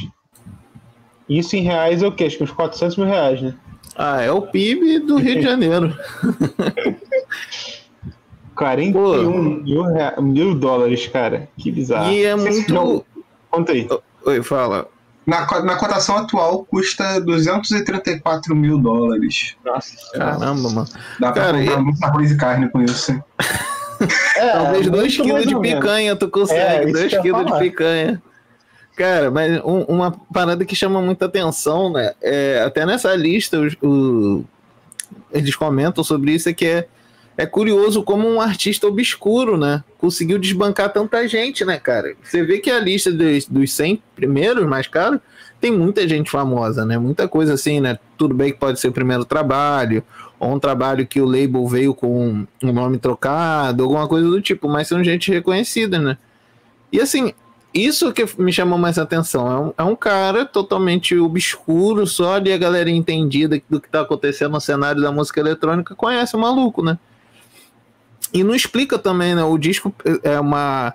[1.27, 2.25] Isso em reais é o quê?
[2.25, 3.55] Acho que uns 400 mil reais, né?
[3.95, 5.95] Ah, é o PIB do Rio de Janeiro.
[8.55, 11.49] 41 mil, rea- mil dólares, cara.
[11.57, 12.11] Que bizarro.
[12.11, 13.05] E é muito.
[13.49, 13.87] Conta aí.
[14.25, 14.87] Oi, fala.
[15.25, 19.55] Na, na cotação atual custa 234 mil dólares.
[19.65, 19.95] Nossa.
[20.13, 20.87] Caramba, mano.
[21.19, 23.11] Dá pra Cara, comprar e- muita arroz e carne com isso.
[24.35, 26.85] É, Talvez muito 2 quilos de picanha tu É, consegue.
[26.85, 28.21] isso 2 que eu ia quilos de picanha.
[28.95, 32.13] Cara, mas um- uma parada que chama muita atenção, né?
[32.21, 34.43] É, até nessa lista, os- o-
[35.31, 36.87] eles comentam sobre isso, é que é,
[37.37, 39.83] é curioso como um artista obscuro, né?
[39.97, 42.15] Conseguiu desbancar tanta gente, né, cara?
[42.23, 45.19] Você vê que a lista dos, dos 100 primeiros mais caros
[45.59, 46.97] tem muita gente famosa, né?
[46.97, 47.97] Muita coisa assim, né?
[48.17, 50.01] Tudo bem que pode ser o primeiro trabalho,
[50.39, 54.67] ou um trabalho que o label veio com um nome trocado, alguma coisa do tipo,
[54.67, 56.17] mas são gente reconhecida, né?
[56.91, 57.33] E assim,
[57.73, 59.51] isso que me chamou mais atenção.
[59.51, 64.01] É um, é um cara totalmente obscuro, só ali a galera entendida do que tá
[64.01, 66.97] acontecendo no cenário da música eletrônica conhece o maluco, né?
[68.33, 69.43] E não explica também, né?
[69.43, 69.93] O disco
[70.23, 70.93] é uma.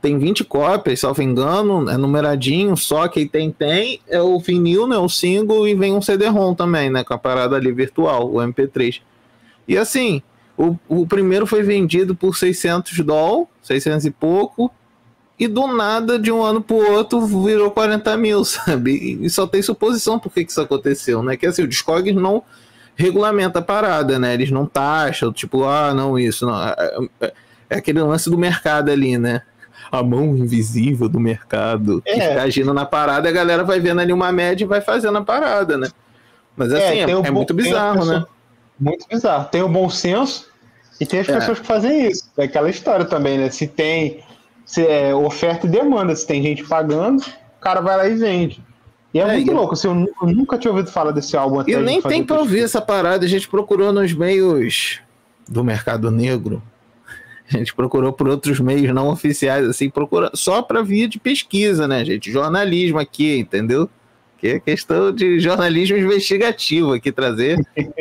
[0.00, 4.96] Tem 20 cópias, salvo engano, é numeradinho, só que tem, tem, é o vinil, né?
[4.96, 7.04] O single e vem um CD-ROM também, né?
[7.04, 9.02] Com a parada ali virtual, o MP3.
[9.68, 10.22] E assim,
[10.56, 14.70] o, o primeiro foi vendido por 600 doll, 600 e pouco,
[15.38, 19.18] e do nada, de um ano pro outro, virou 40 mil, sabe?
[19.22, 21.36] E só tem suposição por que que isso aconteceu, né?
[21.36, 22.42] Que assim, o Discogs não
[22.94, 24.34] regulamenta a parada, né?
[24.34, 26.62] Eles não taxam, tipo, ah, não, isso, não.
[26.62, 27.32] É, é-
[27.70, 29.42] é aquele lance do mercado ali, né?
[29.92, 32.28] A mão invisível do mercado que É.
[32.28, 35.22] fica agindo na parada, a galera vai vendo ali uma média e vai fazendo a
[35.22, 35.88] parada, né?
[36.56, 38.26] Mas assim, é, tem o é bom- muito bizarro, pessoa- né?
[38.78, 39.48] Muito bizarro.
[39.50, 40.46] Tem o bom senso
[41.00, 41.34] e tem as É.
[41.38, 42.30] pessoas que fazem isso.
[42.38, 43.50] É aquela história também, né?
[43.50, 44.20] Se tem
[44.64, 48.62] se é, oferta e demanda, se tem gente pagando, o cara vai lá e vende.
[49.12, 49.74] E é, É, muito e- louco.
[49.74, 52.60] Assim, eu, eu nunca tinha ouvido falar desse álbum até E nem tem pra ouvir
[52.62, 53.24] essa parada.
[53.24, 55.00] A gente procurou nos meios
[55.48, 56.62] do mercado negro.
[57.52, 61.88] A gente procurou por outros meios não oficiais, assim, procura só para via de pesquisa,
[61.88, 62.30] né, gente?
[62.30, 63.88] Jornalismo aqui, entendeu?
[64.38, 67.58] Que é questão de jornalismo investigativo aqui, trazer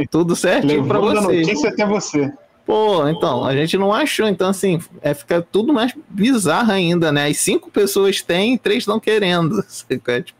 [0.09, 1.47] tudo certinho para vocês.
[1.47, 2.31] notícia até você.
[2.65, 4.27] Pô, então, a gente não achou.
[4.27, 7.27] Então, assim, é fica tudo mais bizarro ainda, né?
[7.27, 9.63] As cinco pessoas têm, três estão querendo.
[9.67, 10.21] saca?
[10.21, 10.37] Tipo,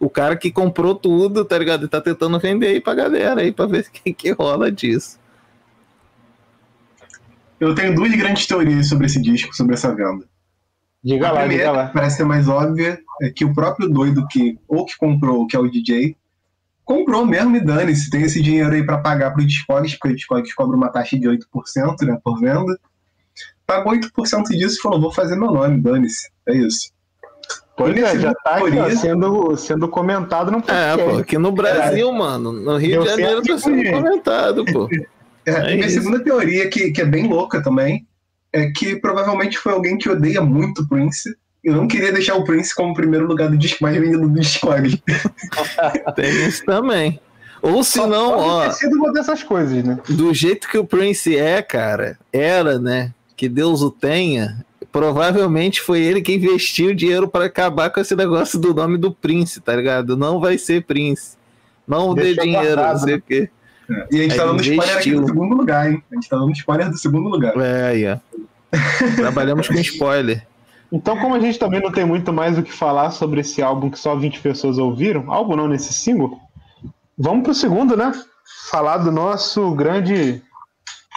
[0.00, 1.82] o cara que comprou tudo, tá ligado?
[1.82, 5.18] Ele tá tentando vender aí pra galera aí pra ver o que, que rola disso.
[7.60, 10.24] Eu tenho duas grandes teorias sobre esse disco, sobre essa venda.
[11.02, 11.86] Diga a lá, primeira, diga lá.
[11.88, 15.54] que parece ser mais óbvia, é que o próprio doido que ou que comprou, que
[15.54, 16.16] é o DJ,
[16.84, 20.54] comprou mesmo e dane-se, tem esse dinheiro aí pra pagar pro Discogs, porque o Discogs
[20.54, 21.42] cobra uma taxa de 8%,
[22.06, 22.78] né, por venda.
[23.66, 26.28] Pagou 8% disso e falou, vou fazer meu nome, dane-se.
[26.48, 26.92] É isso.
[27.76, 31.04] Pois é, já tá aqui, ó, sendo, sendo comentado no É, podcast.
[31.04, 34.88] pô, aqui no Brasil, mano, no Rio Deu de Janeiro tá sendo comentado, pô.
[35.46, 36.00] É, É e minha isso.
[36.00, 38.06] segunda teoria, que, que é bem louca também,
[38.52, 42.44] é que provavelmente foi alguém que odeia muito o Prince e não queria deixar o
[42.44, 44.98] Prince como primeiro lugar do disco mais vendido do Discogs.
[46.14, 47.18] Tem isso também.
[47.62, 49.98] Ou se Só não, ó, sido uma dessas coisas, né?
[50.06, 53.14] do jeito que o Prince é, cara, era, né?
[53.34, 54.62] Que Deus o tenha.
[54.92, 59.10] Provavelmente foi ele que investiu o dinheiro para acabar com esse negócio do nome do
[59.10, 60.14] Prince, tá ligado?
[60.14, 61.38] Não vai ser Prince.
[61.88, 63.18] Não dê Deixou dinheiro, guardado, não sei né?
[63.18, 63.50] o quê.
[64.10, 66.02] E a gente tá Aí dando spoiler aqui do segundo lugar, hein?
[66.10, 67.56] A gente tá dando spoiler do segundo lugar.
[67.56, 68.18] É, aí, ó.
[69.16, 70.46] Trabalhamos com spoiler.
[70.90, 73.90] Então, como a gente também não tem muito mais o que falar sobre esse álbum
[73.90, 76.38] que só 20 pessoas ouviram, álbum não, nesse single,
[77.18, 78.12] vamos pro segundo, né?
[78.70, 80.42] Falar do nosso grande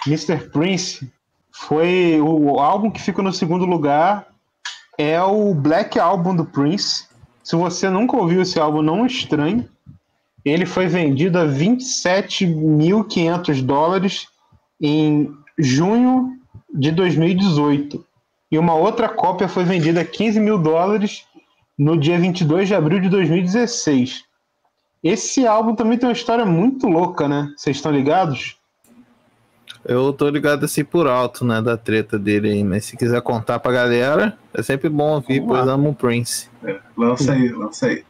[0.06, 0.50] Mr.
[0.50, 1.12] Prince.
[1.52, 4.28] Foi o álbum que fica no segundo lugar,
[4.98, 7.06] é o Black Album do Prince.
[7.44, 9.68] Se você nunca ouviu esse álbum, não estranhe.
[10.50, 14.28] Ele foi vendido a 27.500 dólares
[14.82, 16.38] em junho
[16.74, 18.06] de 2018.
[18.52, 21.26] E uma outra cópia foi vendida a 15 mil dólares
[21.78, 24.24] no dia 22 de abril de 2016.
[25.04, 27.52] Esse álbum também tem uma história muito louca, né?
[27.56, 28.58] Vocês estão ligados?
[29.86, 33.60] Eu tô ligado assim por alto, né, da treta dele aí, mas se quiser contar
[33.60, 36.50] pra galera, é sempre bom ouvir, pois amo o Prince.
[36.98, 38.04] Lança aí, lança aí.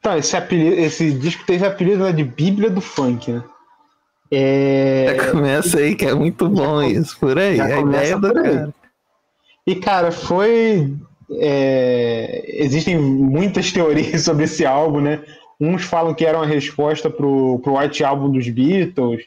[0.00, 3.44] Então, esse, apelido, esse disco teve apelido né, de Bíblia do Funk, né?
[4.32, 5.16] É...
[5.16, 7.56] Já começa aí, que é muito bom isso, por aí.
[7.56, 8.74] já A ideia do cara.
[9.66, 10.94] E, cara, foi.
[11.32, 15.22] é, Existem muitas teorias sobre esse álbum, né?
[15.60, 19.24] Uns falam que era uma resposta pro, pro White Album dos Beatles,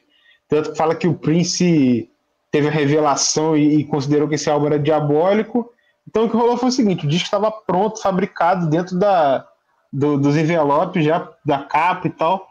[0.50, 2.10] tanto que fala que o Prince
[2.52, 5.72] teve a revelação e, e considerou que esse álbum era diabólico,
[6.08, 9.46] Então o que rolou foi o seguinte: o disco estava pronto, fabricado dentro da,
[9.94, 12.48] do- dos envelopes já da capa e tal.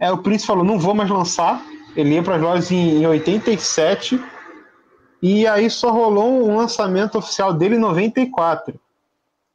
[0.00, 1.62] Aí o Prince falou: não vou mais lançar.
[1.94, 4.22] Ele ia para as lojas em, em 87
[5.22, 8.78] e aí só rolou um lançamento oficial dele em 94.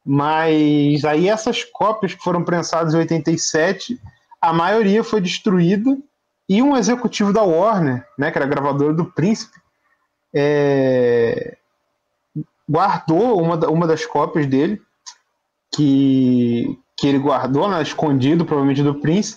[0.04, 4.00] Mas aí essas cópias que foram prensadas em 87,
[4.40, 5.96] a maioria foi destruída
[6.48, 9.56] e um executivo da Warner, né, que era gravadora do Príncipe,
[10.34, 11.56] é,
[12.68, 14.82] guardou uma, uma das cópias dele,
[15.72, 19.36] que, que ele guardou, né, escondido provavelmente do Prince,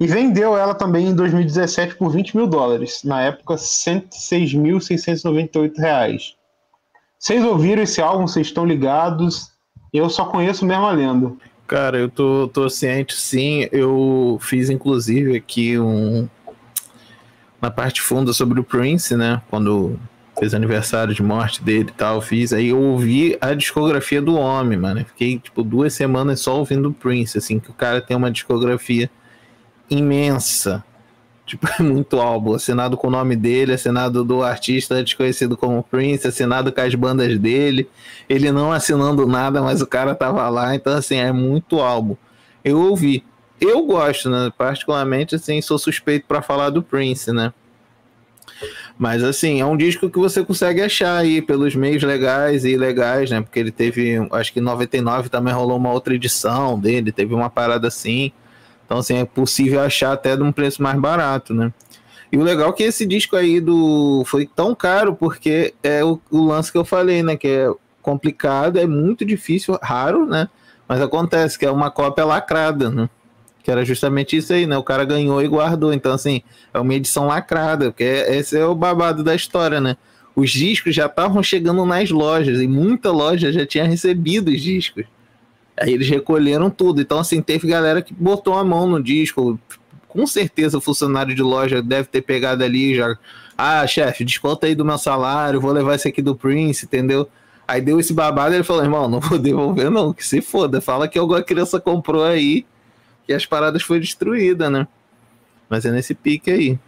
[0.00, 3.02] e vendeu ela também em 2017 por 20 mil dólares.
[3.04, 6.34] Na época, 106.698 reais.
[7.18, 8.26] Vocês ouviram esse álbum?
[8.26, 9.52] Vocês estão ligados?
[9.92, 11.32] Eu só conheço mesmo a lenda.
[11.68, 13.68] Cara, eu tô, tô ciente, sim.
[13.70, 16.28] Eu fiz, inclusive, aqui um.
[17.60, 19.40] Na parte funda sobre o Prince, né?
[19.48, 19.96] Quando
[20.42, 22.52] fez aniversário de morte dele e tal, fiz.
[22.52, 25.04] Aí eu ouvi a discografia do homem, mano.
[25.04, 29.08] Fiquei, tipo, duas semanas só ouvindo o Prince, assim, que o cara tem uma discografia
[29.88, 30.84] imensa.
[31.46, 36.26] Tipo, é muito álbum, assinado com o nome dele, assinado do artista desconhecido como Prince,
[36.26, 37.88] assinado com as bandas dele,
[38.28, 42.16] ele não assinando nada, mas o cara tava lá, então assim, é muito álbum.
[42.64, 43.24] Eu ouvi.
[43.60, 44.52] Eu gosto, né?
[44.58, 47.52] Particularmente, assim, sou suspeito para falar do Prince, né?
[49.02, 53.32] Mas assim, é um disco que você consegue achar aí pelos meios legais e ilegais,
[53.32, 53.40] né?
[53.40, 57.50] Porque ele teve, acho que em 99 também rolou uma outra edição dele, teve uma
[57.50, 58.30] parada assim.
[58.86, 61.72] Então, assim, é possível achar até de um preço mais barato, né?
[62.30, 66.20] E o legal é que esse disco aí do foi tão caro porque é o,
[66.30, 67.36] o lance que eu falei, né?
[67.36, 70.48] Que é complicado, é muito difícil, raro, né?
[70.86, 73.10] Mas acontece que é uma cópia lacrada, né?
[73.62, 74.76] Que era justamente isso aí, né?
[74.76, 75.92] O cara ganhou e guardou.
[75.92, 76.42] Então, assim,
[76.74, 79.96] é uma edição lacrada, porque esse é o babado da história, né?
[80.34, 85.04] Os discos já estavam chegando nas lojas e muita loja já tinha recebido os discos.
[85.78, 87.00] Aí eles recolheram tudo.
[87.00, 89.58] Então, assim, teve galera que botou a mão no disco.
[90.08, 93.16] Com certeza o funcionário de loja deve ter pegado ali já.
[93.56, 97.28] Ah, chefe, desconta aí do meu salário, vou levar esse aqui do Prince, entendeu?
[97.66, 100.80] Aí deu esse babado e ele falou: irmão, não vou devolver, não, que se foda.
[100.80, 102.66] Fala que alguma criança comprou aí
[103.32, 104.86] e as paradas foi destruída, né?
[105.68, 106.78] Mas é nesse pique aí.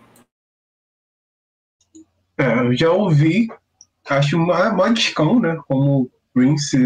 [2.36, 3.48] É, eu já ouvi,
[4.08, 5.58] acho uma, uma discão, né?
[5.66, 6.76] Como Prince,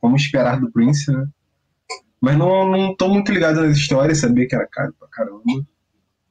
[0.00, 1.26] como esperar do Prince, né?
[2.20, 5.66] Mas não, não tô muito ligado nas histórias, sabia que era caro pra caramba.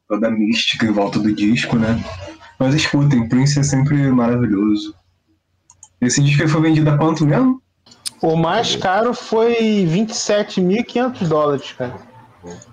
[0.08, 2.02] Toda a mística em volta do disco, né?
[2.58, 4.96] Mas escutem, Prince é sempre maravilhoso.
[6.00, 7.62] Esse disco foi vendido a quanto mesmo?
[8.22, 12.09] O mais caro foi 27.500 dólares, cara.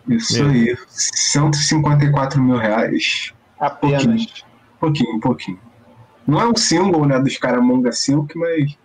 [0.09, 3.33] Isso Meu aí, 154 mil reais.
[3.59, 4.45] Apenas.
[4.79, 5.59] Pouquinho, pouquinho.
[6.27, 8.77] Não é um single, né, dos Caramonga Silk, mas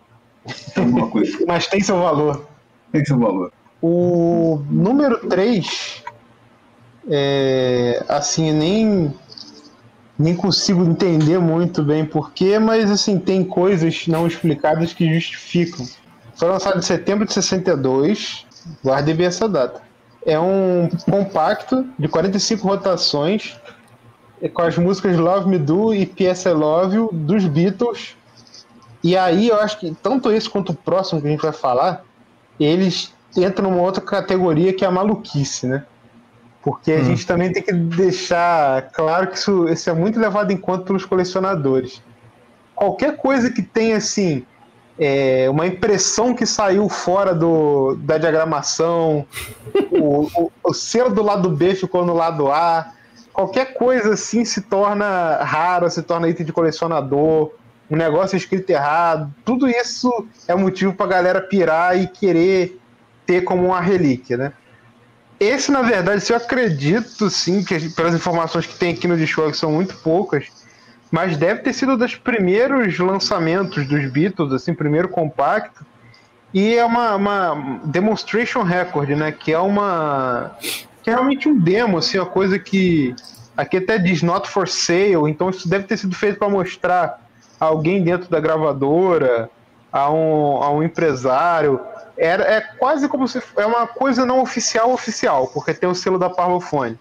[0.74, 1.38] tem alguma coisa.
[1.48, 2.48] Mas tem seu valor.
[2.92, 3.52] Tem seu valor.
[3.82, 6.04] O número 3,
[7.10, 9.14] é, assim, nem,
[10.18, 15.88] nem consigo entender muito bem porquê, mas assim, tem coisas não explicadas que justificam.
[16.36, 18.46] Foi lançado em setembro de 62,
[18.84, 19.82] guardem bem essa data.
[20.26, 23.60] É um compacto de 45 rotações,
[24.42, 28.16] é com as músicas Love Me Do e PS I Love You dos Beatles.
[29.04, 32.04] E aí eu acho que tanto esse quanto o próximo que a gente vai falar,
[32.60, 35.86] eles entram numa outra categoria que é a maluquice, né?
[36.62, 40.58] Porque a gente também tem que deixar claro que isso, isso é muito levado em
[40.58, 42.02] conta pelos colecionadores.
[42.76, 44.46] Qualquer coisa que tenha assim
[45.04, 49.26] é, uma impressão que saiu fora do, da diagramação,
[49.90, 52.92] o, o, o selo do lado B ficou no lado A,
[53.34, 57.52] qualquer coisa assim se torna raro, se torna item de colecionador,
[57.90, 62.80] um negócio escrito errado, tudo isso é motivo pra galera pirar e querer
[63.26, 64.54] ter como uma relíquia, né?
[65.40, 69.54] Esse, na verdade, se eu acredito, sim, que pelas informações que tem aqui no Discord,
[69.54, 70.46] que são muito poucas,
[71.12, 75.86] mas deve ter sido um dos primeiros lançamentos dos Beatles, assim, primeiro compacto,
[76.54, 79.32] e é uma, uma demonstration record, né?
[79.32, 80.52] Que é uma.
[81.04, 83.14] que é realmente um demo, assim, uma coisa que.
[83.56, 87.22] Aqui até diz not for sale, então isso deve ter sido feito para mostrar
[87.60, 89.50] a alguém dentro da gravadora,
[89.92, 91.80] a um, a um empresário.
[92.18, 93.42] Era, é quase como se.
[93.58, 96.98] É uma coisa não oficial oficial, porque tem o selo da Parlophone.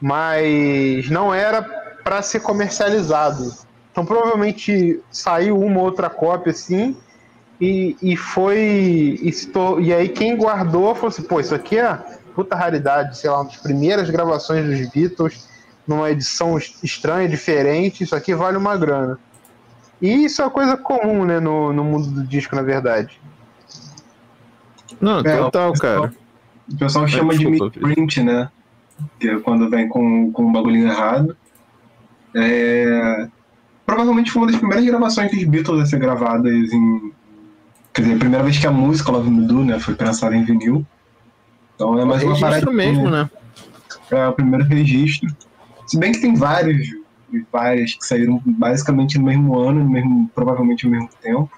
[0.00, 3.52] Mas não era para ser comercializado.
[3.90, 6.96] Então provavelmente saiu uma outra cópia assim
[7.60, 8.56] e, e foi.
[9.20, 9.30] E,
[9.82, 11.98] e aí quem guardou falou assim, pô, isso aqui é
[12.32, 15.48] puta raridade, sei lá, uma das primeiras gravações dos Beatles,
[15.84, 19.18] numa edição es- estranha, diferente, isso aqui vale uma grana.
[20.00, 23.18] E isso é uma coisa comum, né, no, no mundo do disco, na verdade.
[25.00, 26.14] Não, É, total, o pessoal- cara.
[26.72, 28.48] O pessoal chama de desculpa, misprint, né?
[29.18, 31.36] Que é quando vem com, com um bagulhinho errado.
[32.36, 33.28] É...
[33.86, 37.12] Provavelmente foi uma das primeiras gravações dos Beatles a ser gravadas em.
[37.94, 40.44] Quer dizer, a primeira vez que a música Love Me Do, né, foi pensada em
[40.44, 40.84] vinil.
[41.74, 42.72] Então é mais uma Registro parada.
[42.72, 43.30] mesmo, né?
[44.10, 45.34] É o primeiro registro.
[45.86, 46.88] Se bem que tem vários,
[47.52, 51.50] várias que saíram basicamente no mesmo ano, no mesmo, provavelmente no mesmo tempo.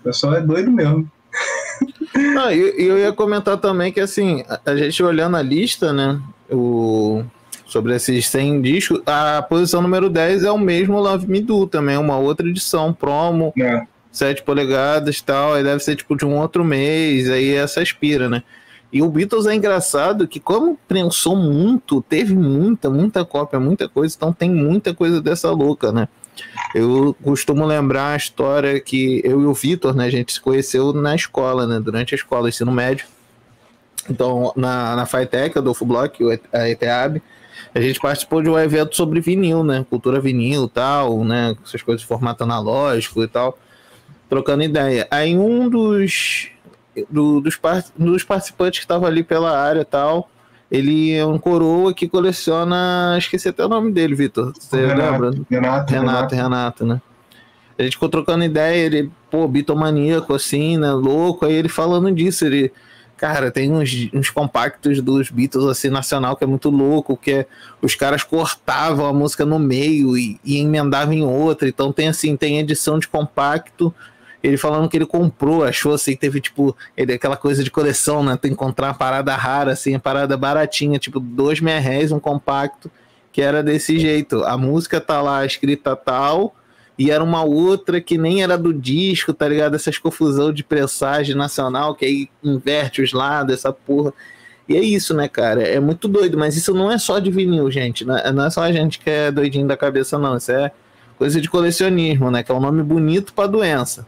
[0.00, 1.10] O pessoal é doido mesmo.
[2.38, 5.92] Ah, e e eu ia comentar também que, assim, a, a gente olhando a lista,
[5.92, 7.24] né, o,
[7.72, 11.96] sobre esses 100 discos, a posição número 10 é o mesmo Love Me Do, também,
[11.96, 13.88] uma outra edição, promo, né?
[14.12, 18.28] 7 polegadas e tal, aí deve ser tipo de um outro mês, aí essa aspira,
[18.28, 18.42] né?
[18.92, 24.14] E o Beatles é engraçado que, como prensou muito, teve muita, muita cópia, muita coisa,
[24.14, 26.08] então tem muita coisa dessa louca, né?
[26.74, 30.92] Eu costumo lembrar a história que eu e o Vitor, né, a gente se conheceu
[30.92, 33.06] na escola, né, durante a escola, ensino médio.
[34.10, 36.18] Então, na, na FITEC, do Block,
[36.52, 37.22] a ETEAB,
[37.74, 41.82] a gente participou de um evento sobre vinil, né, cultura vinil e tal, né, essas
[41.82, 43.58] coisas de formato analógico e tal,
[44.28, 45.06] trocando ideia.
[45.10, 46.48] Aí um dos,
[47.10, 47.58] do- dos,
[47.96, 50.28] dos participantes que estava ali pela área e tal,
[50.70, 55.30] ele é um coroa que coleciona, esqueci até o nome dele, Vitor, você lembra?
[55.30, 57.00] Renato, Renato, Renato, Renato, né?
[57.78, 60.92] A gente ficou trocando ideia, ele, pô, bitomaníaco, assim, né?
[60.92, 62.70] Louco, aí ele falando disso, ele.
[63.22, 67.46] Cara, tem uns, uns compactos dos Beatles, assim, nacional, que é muito louco, que é,
[67.80, 71.68] os caras cortavam a música no meio e, e emendavam em outra.
[71.68, 73.94] Então tem, assim, tem edição de compacto.
[74.42, 78.36] Ele falando que ele comprou, achou, assim, teve, tipo, ele, aquela coisa de coleção, né?
[78.46, 82.90] Encontrar uma parada rara, assim, uma parada baratinha, tipo, dois mil reais, um compacto,
[83.30, 84.42] que era desse jeito.
[84.42, 86.56] A música tá lá escrita tal,
[86.98, 89.74] e era uma outra que nem era do disco, tá ligado?
[89.74, 94.12] Essas confusão de pressagem nacional, que aí inverte os lados, essa porra.
[94.68, 95.62] E é isso, né, cara?
[95.62, 98.04] É muito doido, mas isso não é só de vinil, gente.
[98.04, 100.36] Não é é só a gente que é doidinho da cabeça, não.
[100.36, 100.70] Isso é
[101.18, 102.42] coisa de colecionismo, né?
[102.42, 104.06] Que é um nome bonito pra doença.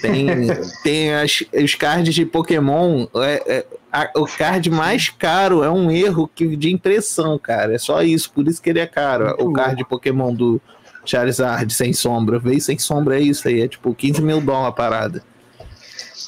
[0.00, 0.26] Tem,
[0.82, 3.06] tem as, os cards de Pokémon.
[3.16, 7.74] é- é- a- o card mais caro é um erro que, de impressão, cara.
[7.74, 9.36] É só isso, por isso que ele é caro.
[9.38, 10.60] O card de Pokémon do
[11.04, 12.38] Charizard sem sombra.
[12.38, 13.62] Veio sem sombra, é isso aí.
[13.62, 15.22] É tipo 15 mil dólares a parada.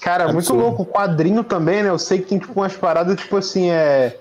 [0.01, 0.63] Cara, muito Absurdo.
[0.63, 0.83] louco.
[0.83, 1.89] O quadrinho também, né?
[1.89, 4.17] Eu sei que tem tipo umas paradas, tipo assim, é.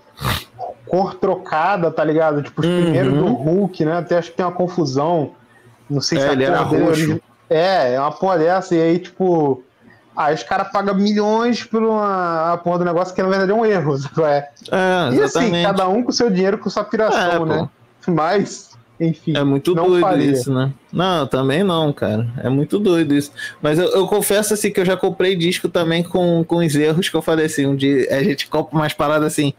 [0.87, 2.41] Cor trocada, tá ligado?
[2.41, 2.81] Tipo, os Uhum.
[2.83, 3.97] primeiros do Hulk, né?
[3.97, 5.31] Até acho que tem uma confusão.
[5.89, 6.85] Não sei É, se a ele era roxo.
[6.85, 8.73] origi- É, é uma porra dessa.
[8.75, 9.63] E aí, tipo.
[10.15, 13.53] Aí os caras pagam milhões por uma a porra do negócio que na verdade é
[13.53, 13.95] um erro.
[14.23, 14.47] É.
[14.71, 17.45] É, E assim, cada um com seu dinheiro, com sua piração, É, pô.
[17.45, 17.69] né?
[18.07, 19.35] Mas, enfim.
[19.35, 20.31] É muito doido faria.
[20.31, 20.71] isso, né?
[20.91, 22.27] Não, também não, cara.
[22.43, 23.31] É muito doido isso.
[23.61, 27.09] Mas eu, eu confesso assim que eu já comprei disco também com, com os erros
[27.09, 27.65] que eu falei assim.
[27.65, 29.53] Um dia a gente compra umas paradas assim.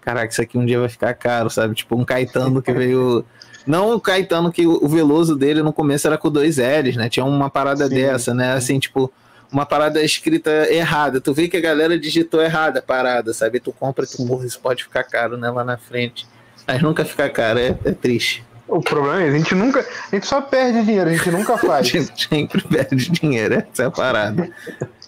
[0.00, 1.74] Caraca, isso aqui um dia vai ficar caro, sabe?
[1.74, 3.24] Tipo um Caetano que veio.
[3.66, 7.08] Não o Caetano que o Veloso dele no começo era com dois L's, né?
[7.08, 7.94] Tinha uma parada Sim.
[7.94, 8.54] dessa, né?
[8.54, 9.12] Assim, tipo,
[9.52, 11.20] uma parada escrita errada.
[11.20, 13.60] Tu vê que a galera digitou errada a parada, sabe?
[13.60, 14.26] Tu compra, tu, Sim.
[14.26, 15.50] porra, isso pode ficar caro, né?
[15.50, 16.26] Lá na frente.
[16.66, 18.44] Mas nunca fica caro, é, é triste.
[18.70, 19.80] O problema é, a gente nunca.
[19.80, 21.88] A gente só perde dinheiro, a gente nunca A faz.
[21.88, 24.48] gente sempre perde dinheiro, essa é a parada.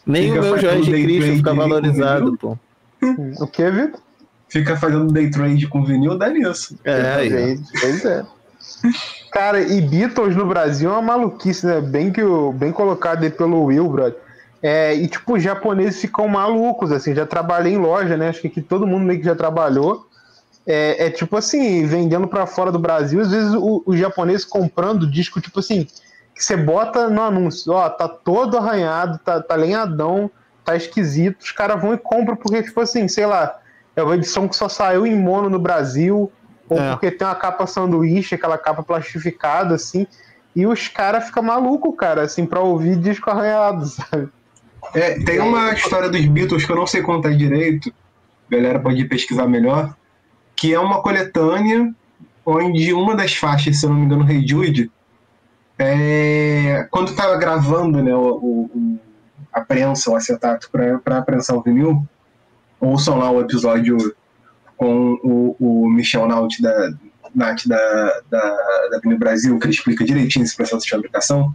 [0.05, 2.59] Nem Fica o meu Jorge Cristo fica valorizado, pô.
[3.41, 4.01] o que, Vitor?
[4.49, 6.77] Fica fazendo day trade com vinil, dá nisso.
[6.85, 7.31] É, aí.
[7.31, 8.25] Gente, Pois é.
[9.33, 11.81] Cara, e Beatles no Brasil é uma maluquice, né?
[11.81, 14.19] Bem, que o, bem colocado aí pelo Will, brother.
[14.63, 18.29] É, e tipo, os japoneses ficam malucos, assim, já trabalhei em loja, né?
[18.29, 20.07] Acho que aqui todo mundo meio que já trabalhou.
[20.67, 25.11] É, é tipo assim, vendendo pra fora do Brasil, às vezes o, o japonês comprando
[25.11, 25.87] disco, tipo assim,
[26.35, 30.31] que você bota no anúncio, ó, tá todo arranhado, tá, tá lenhadão,
[30.65, 33.59] tá esquisito, os caras vão e compram porque, tipo assim, sei lá,
[33.97, 36.31] é uma edição que só saiu em mono no Brasil,
[36.69, 36.91] ou É.
[36.93, 40.07] porque tem uma capa sanduíche, aquela capa plastificada, assim,
[40.55, 44.29] e os caras ficam malucos, cara, assim, pra ouvir disco arranhado, sabe?
[44.95, 47.93] É, tem uma história dos Beatles que eu não sei contar direito,
[48.51, 49.95] a galera pode pesquisar melhor,
[50.55, 51.93] que é uma coletânea
[52.45, 54.91] onde uma das faixas, se eu não me engano, Hey Jude,
[55.79, 58.99] é, quando estava gravando né, o, o-
[59.53, 60.71] a prensa, o acetato
[61.05, 62.07] para prensar o vinil,
[62.81, 63.97] ouçam lá o episódio
[64.77, 66.91] com o, o Michel Naut da,
[67.35, 68.57] Nath da, da,
[69.01, 71.55] da Brasil, que ele explica direitinho esse processo de fabricação,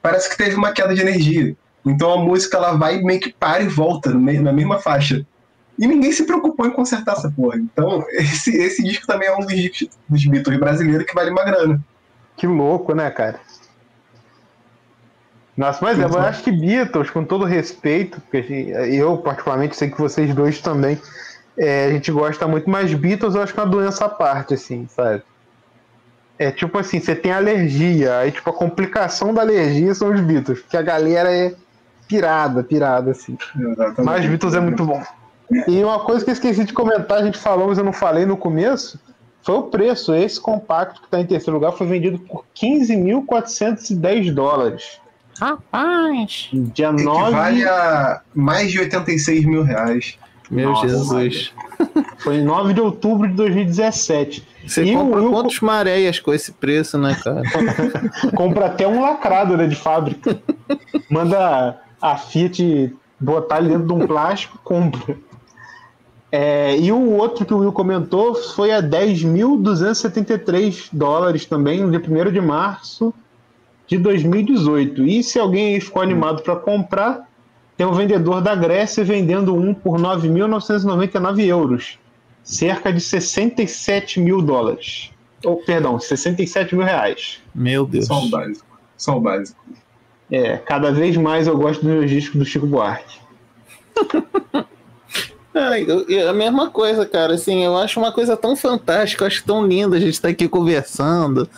[0.00, 1.56] parece que teve uma queda de energia.
[1.84, 5.26] Então a música ela vai meio que para e volta na mesma faixa.
[5.78, 7.58] E ninguém se preocupou em consertar essa porra.
[7.58, 11.80] Então, esse, esse disco também é um dos dos Beatles brasileiros que vale uma grana.
[12.36, 13.40] Que louco, né, cara?
[15.56, 20.34] Nossa, mas eu acho que Beatles, com todo respeito, porque eu particularmente sei que vocês
[20.34, 21.00] dois também,
[21.56, 24.52] é, a gente gosta muito, mas Beatles eu acho que é uma doença à parte,
[24.52, 25.22] assim, sabe?
[26.38, 30.60] É tipo assim, você tem alergia, aí tipo a complicação da alergia são os Beatles,
[30.60, 31.54] porque a galera é
[32.06, 33.38] pirada, pirada, assim.
[33.58, 34.02] Exatamente.
[34.02, 35.02] Mas Beatles é muito bom.
[35.68, 38.26] E uma coisa que eu esqueci de comentar, a gente falou, mas eu não falei
[38.26, 38.98] no começo,
[39.42, 40.14] foi o preço.
[40.14, 45.00] Esse compacto que está em terceiro lugar foi vendido por 15.410 dólares.
[45.38, 46.48] Rapaz!
[46.52, 50.18] Dia Equivale 9, a mais de 86 mil reais.
[50.50, 51.52] Meu Nossa, Jesus.
[52.18, 54.46] foi em 9 de outubro de 2017.
[54.66, 57.42] Você E compra Will quantos maréias com esse preço, né, cara?
[58.34, 60.40] compra até um lacrado né, de fábrica.
[61.10, 65.16] Manda a Fiat botar ele dentro de um plástico, compra.
[66.30, 72.00] É, e o outro que o Will comentou foi a 10.273 dólares também, no dia
[72.00, 73.14] 1 de março
[73.86, 75.06] de 2018.
[75.06, 77.28] E se alguém ficou animado para comprar,
[77.76, 81.96] tem um vendedor da Grécia vendendo um por 9.999 euros,
[82.42, 85.12] cerca de 67 mil dólares.
[85.44, 87.40] Ou, perdão, 67 mil reais.
[87.54, 88.06] Meu Deus.
[88.06, 88.66] Só o básico.
[88.96, 89.64] Só o básico.
[90.30, 93.20] É, cada vez mais eu gosto dos meus discos do Chico Buarque.
[95.56, 97.34] É, eu- eu- a mesma coisa, cara.
[97.34, 100.46] Assim, eu acho uma coisa tão fantástica, eu acho tão linda a gente estar aqui
[100.48, 101.48] conversando,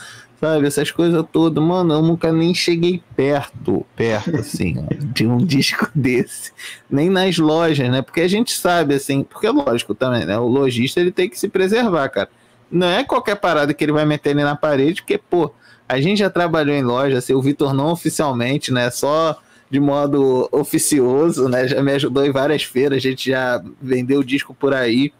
[0.40, 0.66] sabe?
[0.68, 1.62] Essas coisas todas.
[1.62, 4.76] Mano, eu nunca nem cheguei perto, perto, assim,
[5.12, 6.52] de um disco desse.
[6.88, 8.00] Nem nas lojas, né?
[8.00, 10.38] Porque a gente sabe, assim, porque é lógico também, né?
[10.38, 12.28] O lojista ele tem que se preservar, cara.
[12.70, 15.50] Não é qualquer parada que ele vai meter ali na parede, porque, pô,
[15.88, 18.90] a gente já trabalhou em loja, assim, o Vitor não oficialmente, né?
[18.90, 19.36] Só
[19.70, 21.68] de modo oficioso, né?
[21.68, 25.12] Já me ajudou em várias feiras, a gente já vendeu disco por aí.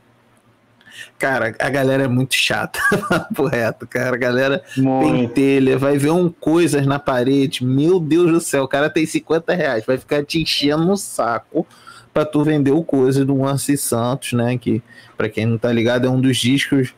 [1.18, 4.16] Cara, a galera é muito chata, papo reto, cara.
[4.16, 7.64] A galera pentelha, vai ver um coisas na parede.
[7.64, 11.66] Meu Deus do céu, o cara tem 50 reais, vai ficar te enchendo no saco
[12.12, 14.58] pra tu vender o coisa do Ansi Santos, né?
[14.58, 14.82] Que,
[15.16, 16.94] pra quem não tá ligado, é um dos discos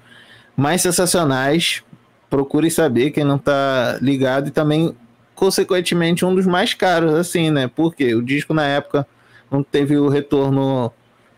[0.57, 1.83] mais sensacionais.
[2.29, 4.95] Procure saber quem não tá ligado e também
[5.41, 7.67] consequentemente um dos mais caros, assim, né?
[7.67, 9.07] Porque o disco na época
[9.51, 10.93] não teve o retorno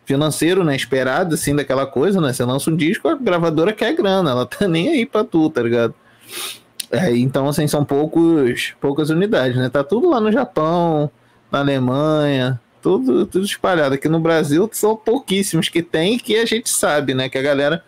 [0.05, 0.75] financeiro, né?
[0.75, 2.33] Esperado, assim, daquela coisa, né?
[2.33, 5.63] Você lança um disco, a gravadora quer grana, ela tá nem aí pra tu, tá
[5.63, 5.95] ligado?
[6.91, 9.71] É, então, assim, são poucos, poucas unidades, né?
[9.71, 11.09] Tá tudo lá no Japão,
[11.49, 13.95] na Alemanha, tudo, tudo espalhado.
[13.95, 17.29] Aqui no Brasil são pouquíssimos que tem que a gente sabe, né?
[17.29, 17.85] Que a galera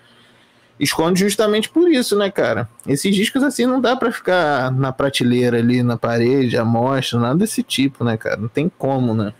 [0.78, 2.68] esconde justamente por isso, né, cara?
[2.86, 7.36] Esses discos assim não dá pra ficar na prateleira ali na parede, à mostra, nada
[7.36, 8.36] desse tipo, né, cara?
[8.36, 9.32] Não tem como, né?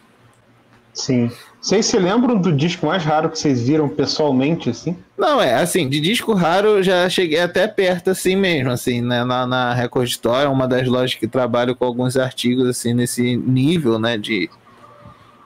[0.93, 1.31] Sim.
[1.61, 4.97] Vocês se lembram do disco mais raro que vocês viram pessoalmente, assim?
[5.17, 9.25] Não, é, assim, de disco raro eu já cheguei até perto assim mesmo, assim, né,
[9.25, 13.35] na, na Record Store, é uma das lojas que trabalho com alguns artigos, assim, nesse
[13.35, 14.51] nível, né, de,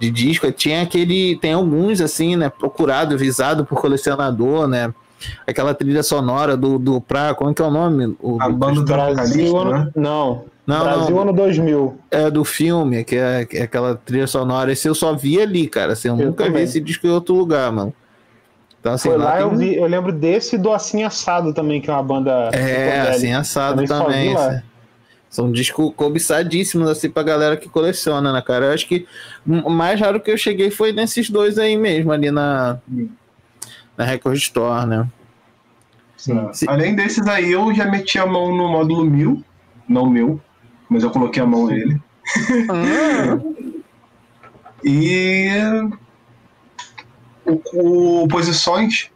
[0.00, 0.50] de disco.
[0.50, 4.92] Tinha aquele, tem alguns, assim, né, procurado, visado por colecionador, né,
[5.46, 8.16] aquela trilha sonora do, do pra, como é que é o nome?
[8.20, 9.70] O, A banda do Brasil, ano...
[9.70, 9.90] né?
[9.96, 10.44] Não.
[10.66, 11.22] Não, Brasil, não.
[11.22, 11.98] ano 2000.
[12.10, 15.66] é do filme, que é, que é aquela trilha sonora, esse eu só vi ali,
[15.66, 16.64] cara, assim, eu, Eu nunca vi também.
[16.64, 17.94] esse disco em outro lugar, mano.
[18.78, 21.02] Então, assim, Foi lá lá, tem eu, um- vi, eu lembro desse e do Assim
[21.04, 22.50] Assado também, que é uma banda.
[22.52, 24.28] É, assim, assado Também também.
[24.30, 24.62] vi assim.
[25.30, 28.66] São discos cobiçadíssimos, assim, pra galera que coleciona, né, cara?
[28.66, 29.06] Eu acho que
[29.46, 32.78] o mais raro que eu cheguei foi nesses dois aí mesmo, ali na,
[33.98, 35.06] na Record Store, né?
[36.28, 36.52] É.
[36.52, 36.66] Sim.
[36.68, 39.42] Além desses aí, eu já meti a mão no módulo 1000.
[39.88, 40.40] Não meu,
[40.88, 42.00] mas eu coloquei a mão nele.
[44.84, 45.48] E.
[47.44, 49.10] O, o Posições,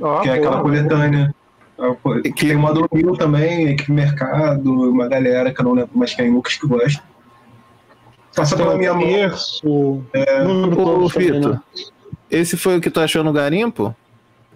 [0.00, 0.62] Ó, que é aquela boa.
[0.62, 1.34] coletânea.
[2.22, 6.14] Que tem o módulo 1000 também, Equipe Mercado, uma galera que eu não lembro mais
[6.14, 7.02] quem é Lucas que gosta.
[8.36, 9.02] Passa pela o minha mão.
[9.02, 10.44] terço, É.
[10.44, 11.60] todo também, Vitor?
[12.32, 13.94] Esse foi o que tu achou no garimpo?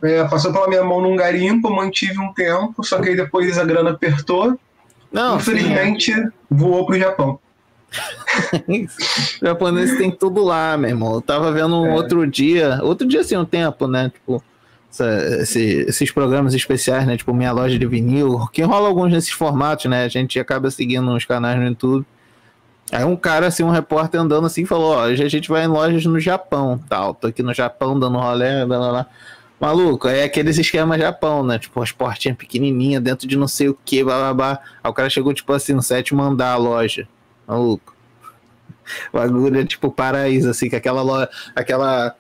[0.03, 3.65] É, passou pela minha mão num garimpo, mantive um tempo, só que aí depois a
[3.65, 4.59] grana apertou.
[5.13, 6.13] Não, Infelizmente,
[6.51, 7.39] voou pro Japão.
[8.69, 11.15] Os japoneses tem tudo lá, meu irmão.
[11.15, 11.95] Eu tava vendo um É.
[11.95, 14.11] outro dia, outro dia assim, um tempo, né?
[14.13, 14.43] Tipo,
[14.91, 17.17] essa- esse- esses programas especiais, né?
[17.17, 20.05] Tipo, Minha Loja de Vinil, que rola alguns nesses formatos, né?
[20.05, 22.05] A gente acaba seguindo uns canais no YouTube.
[22.93, 25.69] Aí um cara, assim, um repórter andando assim, falou, ó, hoje a gente vai em
[25.69, 27.15] lojas no Japão, tal.
[27.15, 29.07] Tô aqui no Japão dando rolê, blá, blá, blá.
[29.59, 31.59] Maluco, é aqueles esquemas Japão, né?
[31.59, 34.61] Tipo, as portinhas pequenininhas dentro de não sei o que, blá, blá, blá.
[34.85, 37.09] Aí o cara chegou, tipo assim, no sétimo andar a loja.
[37.47, 37.95] Maluco.
[39.13, 42.15] O bagulho é tipo paraíso, assim, com aquela loja, aquela,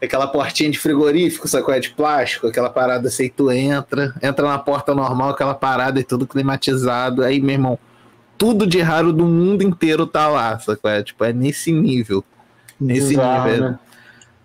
[0.00, 1.74] aquela portinha de frigorífico, sacou?
[1.74, 6.04] É de plástico, aquela parada assim, tu entra, entra na porta normal, aquela parada e
[6.04, 7.22] tudo climatizado.
[7.22, 7.78] Aí, meu irmão,
[8.38, 10.88] tudo de raro do mundo inteiro tá lá, sacou?
[10.90, 12.24] É, tipo, é nesse nível.
[12.80, 13.70] Nesse Bizarro, nível.
[13.70, 13.78] né?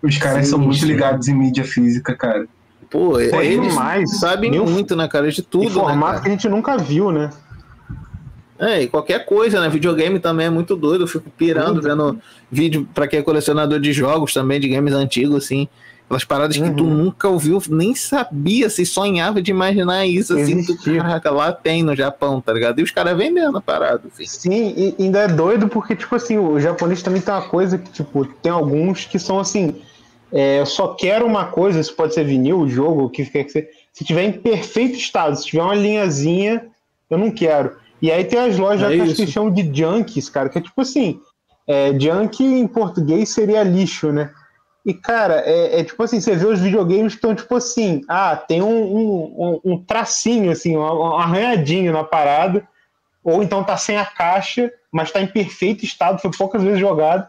[0.02, 2.46] Os caras Sim, são muito ligados em mídia física, cara.
[2.90, 4.18] Pô, Pô, eles demais.
[4.18, 5.30] sabem Mil- muito, né, cara?
[5.30, 6.20] De tudo, né, formato cara?
[6.22, 7.30] que a gente nunca viu, né?
[8.58, 9.68] É, e qualquer coisa, né?
[9.68, 11.04] Videogame também é muito doido.
[11.04, 12.18] Eu fico pirando, vendo
[12.50, 15.68] vídeo pra quem é colecionador de jogos também, de games antigos, assim.
[16.06, 16.94] Aquelas paradas que tu Uhum.
[17.04, 20.62] nunca ouviu, nem sabia, se sonhava de imaginar isso, assim.
[20.64, 22.78] Tu, caraca, lá tem no Japão, tá ligado?
[22.78, 24.26] E os caras vendendo a parada, assim.
[24.26, 27.90] Sim, e ainda é doido porque, tipo assim, o japonês também tem uma coisa que,
[27.90, 29.74] tipo, tem alguns que são assim.
[30.32, 33.50] é, eu só quero uma coisa, isso pode ser vinil, jogo, o que quer que
[33.52, 33.68] seja.
[33.92, 36.66] Se tiver em perfeito estado, se tiver uma linhazinha,
[37.08, 37.76] eu não quero.
[38.02, 40.80] E aí tem as lojas É que eles chamam de junkies, cara, que é tipo
[40.80, 41.20] assim,
[41.68, 44.30] é, junk em português seria lixo, né?
[44.84, 48.36] E, cara, é, é tipo assim, você vê os videogames que estão tipo assim, ah,
[48.36, 52.66] tem um, um, um- um tracinho, assim, um, um arranhadinho na parada,
[53.22, 57.26] ou então tá sem a caixa, mas tá em perfeito estado, foi poucas vezes jogado,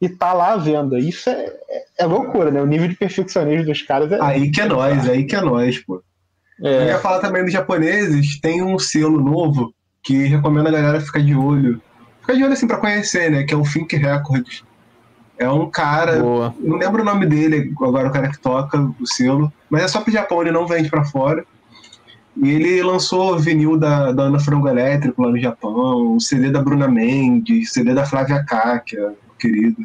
[0.00, 0.98] e tá lá à venda.
[0.98, 1.52] Isso é,
[1.98, 2.60] é- loucura, né?
[2.60, 4.18] O nível de perfeccionismo dos caras é.
[4.20, 6.02] Aí que é nós, aí que é nós, pô.
[6.58, 9.72] Eu é ia falar também dos japoneses, tem um selo novo
[10.02, 11.80] que recomendo a galera ficar de olho.
[12.20, 13.44] Ficar de olho assim pra conhecer, né?
[13.44, 14.62] Que é o Think Records.
[15.40, 16.54] É um cara, Boa.
[16.60, 20.02] não lembro o nome dele agora, o cara que toca o selo, mas é só
[20.02, 21.46] pro Japão, ele não vende pra fora.
[22.36, 26.60] E ele lançou vinil da, da Ana Frango Elétrico lá no Japão, o CD da
[26.60, 29.82] Bruna Mendes, CD da Flávia Kákia, querido.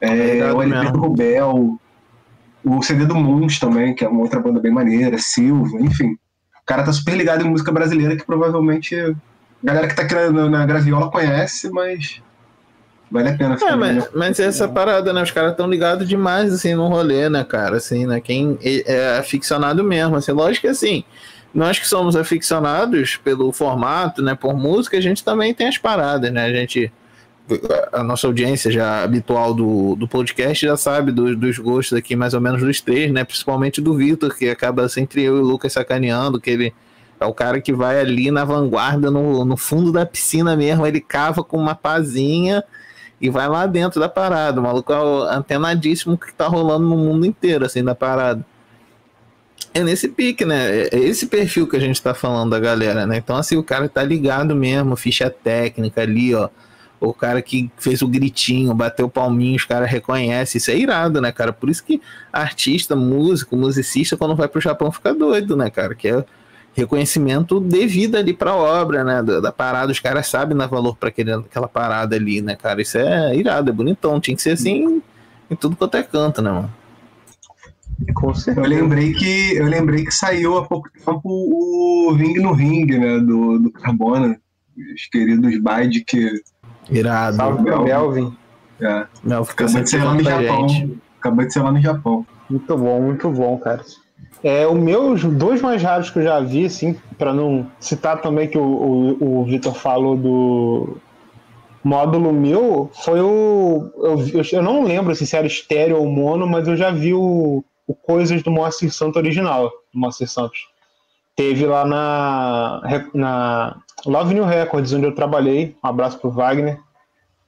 [0.00, 0.92] É, Obrigado o LP mesmo.
[0.94, 1.80] do Rubel,
[2.64, 6.18] o CD do Moons também, que é uma outra banda bem maneira, Silva, enfim.
[6.60, 9.14] O cara tá super ligado em música brasileira que provavelmente a
[9.62, 12.20] galera que tá aqui na, na Graviola conhece, mas
[13.10, 14.08] vale a pena É, ficar mas, né?
[14.14, 15.22] mas essa parada, né?
[15.22, 17.76] Os caras estão ligados demais, assim, no rolê, né, cara?
[17.76, 18.20] Assim, né?
[18.20, 20.32] Quem é é aficionado mesmo, assim.
[20.32, 21.04] Lógico que, assim,
[21.52, 24.34] nós que somos aficionados pelo formato, né?
[24.34, 26.44] Por música, a gente também tem as paradas, né?
[26.44, 26.92] A gente...
[27.92, 32.32] A nossa audiência já habitual do, do podcast já sabe do- dos gostos aqui, mais
[32.32, 33.24] ou menos dos três, né?
[33.24, 36.72] Principalmente do Vitor, que acaba sempre eu e o Lucas sacaneando, que ele
[37.18, 41.00] é o cara que vai ali na vanguarda, no, no fundo da piscina mesmo, ele
[41.00, 42.62] cava com uma pazinha
[43.20, 44.60] e vai lá dentro da parada.
[44.60, 48.44] O maluco é antenadíssimo que tá rolando no mundo inteiro, assim, da parada.
[49.72, 50.88] É nesse pique, né?
[50.90, 53.18] É esse perfil que a gente tá falando da galera, né?
[53.18, 56.48] Então, assim, o cara tá ligado mesmo, ficha técnica ali, ó.
[56.98, 60.58] O cara que fez o gritinho, bateu o palminho, os caras reconhecem.
[60.58, 61.52] Isso é irado, né, cara?
[61.52, 62.00] Por isso que
[62.32, 65.94] artista, músico, musicista, quando vai pro Japão, fica doido, né, cara?
[65.94, 66.24] Que é
[66.74, 69.22] reconhecimento devido ali pra obra, né?
[69.22, 72.80] Da, da parada, os caras sabem dar valor pra aquele, aquela parada ali, né, cara?
[72.80, 74.20] Isso é irado, é bonitão.
[74.20, 75.02] Tinha que ser assim
[75.50, 76.70] em tudo quanto é canto, né, mano?
[78.14, 78.66] com Eu certeza.
[78.66, 83.18] lembrei que eu lembrei que saiu há pouco tempo o Ring no Ring, né?
[83.18, 84.40] Do, do Carbona.
[84.94, 86.40] Os queridos Bide que
[86.90, 87.36] Irado.
[87.36, 88.34] Salve Melvin.
[88.80, 90.68] é, Mel fica acabou de ser lá no a Japão.
[90.68, 90.98] gente.
[91.18, 92.26] Acabou de ser lá no Japão.
[92.48, 93.84] Muito bom, muito bom, cara.
[94.42, 98.48] É, o meus dois mais raros que eu já vi, assim, para não citar também
[98.48, 100.96] que o, o, o Vitor falou do
[101.84, 103.90] módulo meu, foi o.
[103.96, 107.62] Eu, eu, não lembro assim, se era estéreo ou mono, mas eu já vi o,
[107.86, 110.68] o Coisas do Moacir Santos original, do Moacir Santos.
[111.36, 112.82] Teve lá na,
[113.14, 113.76] na
[114.06, 115.76] Love New Records, onde eu trabalhei.
[115.82, 116.78] Um abraço pro Wagner.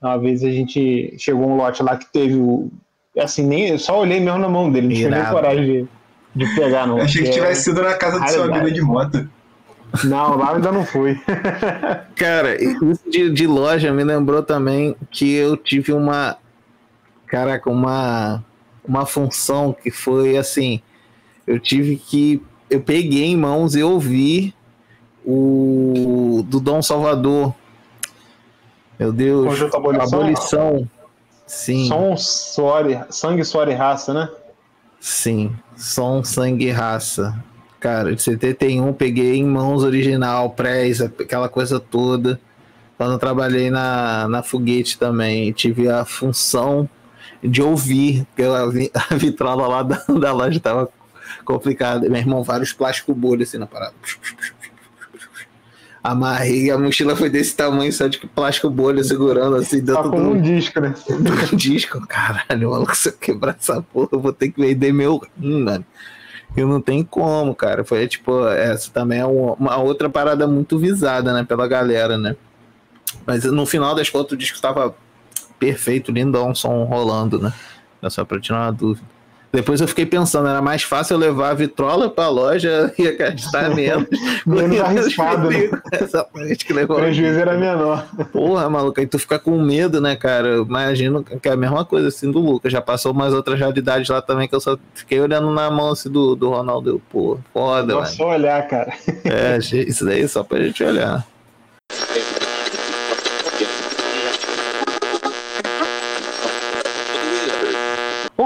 [0.01, 2.70] Uma vez a gente chegou um lote lá que teve o.
[3.18, 5.88] Assim, nem, eu só olhei mesmo na mão dele, não tive nem coragem de,
[6.35, 6.99] de pegar, não.
[6.99, 8.61] Eu achei que porque- tivesse sido na casa do seu raridade.
[8.61, 9.28] amigo de moto.
[10.05, 11.20] Não, lá eu ainda não fui.
[12.16, 16.37] Cara, isso de, de loja me lembrou também que eu tive uma.
[17.26, 18.43] Caraca, uma.
[18.85, 20.80] Uma função que foi assim.
[21.47, 22.43] Eu tive que.
[22.70, 24.55] Eu peguei em mãos e ouvi
[25.24, 26.43] o.
[26.47, 27.55] Do Dom Salvador.
[28.99, 29.47] Meu Deus.
[29.47, 30.20] Conjunto Abolição?
[30.20, 30.89] Abolição.
[31.47, 31.87] Sim.
[31.89, 34.28] Som, suor, sangue, suor e raça, né?
[35.05, 37.34] Sim, som, sangue e raça.
[37.80, 42.40] Cara, de 71 peguei em mãos original, prés, aquela coisa toda.
[42.96, 46.88] Quando trabalhei na, na foguete também, tive a função
[47.42, 50.88] de ouvir, porque a, vi- a vitrola lá da, da loja tava
[51.44, 52.09] complicada.
[52.09, 53.94] Meu irmão, vários plástico bolha assim na parada.
[56.03, 60.22] Amarrei, a mochila foi desse tamanho, só de plástico bolha segurando assim Tá dentro com
[60.22, 60.94] do, um disco, né?
[61.09, 65.20] do disco, caralho, maluco, se eu quebrar essa porra, eu vou ter que vender meu
[65.38, 65.84] rim, mano.
[66.57, 67.84] Eu não tem como, cara.
[67.84, 72.36] Foi tipo, essa também é uma, outra parada muito visada, né, pela galera, né?
[73.24, 74.94] Mas no final das contas o disco tava
[75.59, 77.53] perfeito, lindão, som rolando, né?
[78.03, 79.07] É só pra tirar uma dúvida.
[79.53, 83.68] Depois eu fiquei pensando, era mais fácil eu levar a vitrola pra loja e gastar
[83.76, 84.07] menos.
[84.46, 85.70] Menos arriscado, né?
[86.00, 86.96] Exatamente, que O levou.
[86.96, 88.07] prejuízo era menor.
[88.32, 90.48] Porra, maluco, aí tu fica com medo, né, cara?
[90.48, 92.72] Eu imagino que é a mesma coisa assim do Lucas.
[92.72, 96.11] Já passou umas outras realidades lá também que eu só fiquei olhando na mão assim
[96.11, 96.88] do, do Ronaldo.
[96.90, 98.07] Eu, Pô, foda, velho.
[98.07, 98.92] só olhar, cara.
[99.24, 101.26] É, isso daí é só pra gente olhar.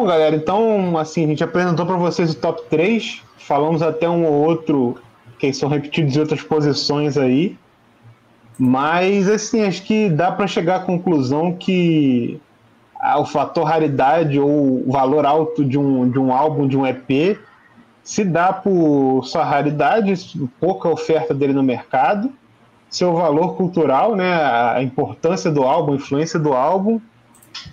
[0.07, 4.34] Galera, então, assim, a gente apresentou para vocês o top 3, falamos até um ou
[4.34, 4.96] outro
[5.36, 7.59] que são repetidos em outras posições aí,
[8.57, 12.40] mas, assim, acho que dá para chegar à conclusão que
[13.00, 16.86] ah, o fator raridade ou o valor alto de um, de um álbum, de um
[16.86, 17.36] EP,
[18.04, 20.14] se dá por sua raridade,
[20.61, 22.32] pouca oferta dele no mercado,
[22.88, 27.00] seu valor cultural, né, a importância do álbum, a influência do álbum,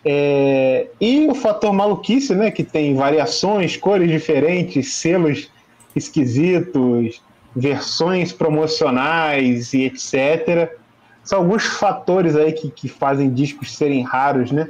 [0.04, 2.52] é, e o fator maluquice, né?
[2.52, 5.52] Que tem variações, cores diferentes, selos
[5.96, 7.22] esquisitos,
[7.56, 10.78] versões promocionais e etc.
[11.24, 14.68] São alguns fatores aí que, que fazem discos serem raros, né?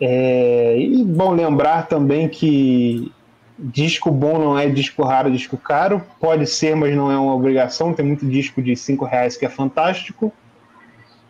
[0.00, 3.12] É, e bom lembrar também que
[3.58, 6.02] disco bom não é disco raro, disco caro.
[6.20, 7.92] Pode ser, mas não é uma obrigação.
[7.92, 10.32] Tem muito disco de 5 reais que é fantástico.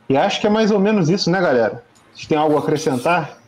[0.08, 1.82] E acho que é mais ou menos isso, né, galera?
[2.14, 3.38] Vocês têm algo a acrescentar?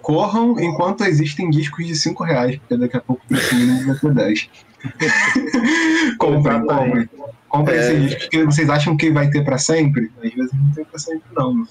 [0.00, 3.96] Corram enquanto existem discos de 5 reais, porque daqui a pouco o preço mínimo vai
[3.96, 4.50] ser 10.
[6.18, 7.08] comprem, comprem.
[7.48, 7.80] Comprem É.
[7.80, 10.10] esses discos que vocês acham que vai ter pra sempre.
[10.22, 11.66] Às vezes não tem pra sempre, não.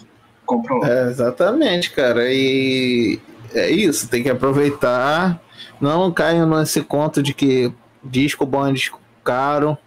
[0.45, 0.89] Compram lá.
[0.89, 2.23] É, exatamente, cara.
[2.31, 3.19] E
[3.53, 5.39] é isso, tem que aproveitar.
[5.79, 7.71] Não caiam nesse conto de que
[8.03, 9.77] disco bom é disco caro.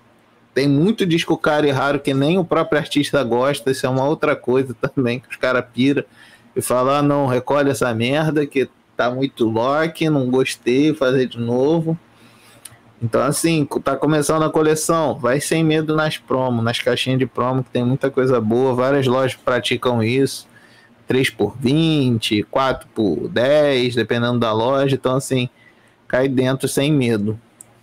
[0.55, 3.71] Tem muito disco caro e raro que nem o próprio artista gosta.
[3.71, 6.05] Isso é uma outra coisa também que os caras pira
[6.59, 11.39] e falam: ah, não, recolhe essa merda que tá muito lock, não gostei, fazer de
[11.39, 11.97] novo.
[13.01, 17.63] Então, assim, tá começando a coleção, vai sem medo nas promos, nas caixinhas de promo,
[17.63, 20.49] que tem muita coisa boa, várias lojas praticam isso.
[21.07, 24.97] 3 por 20, 4 por 10, dependendo da loja.
[24.97, 25.49] Então, assim,
[26.09, 27.39] cai dentro sem medo.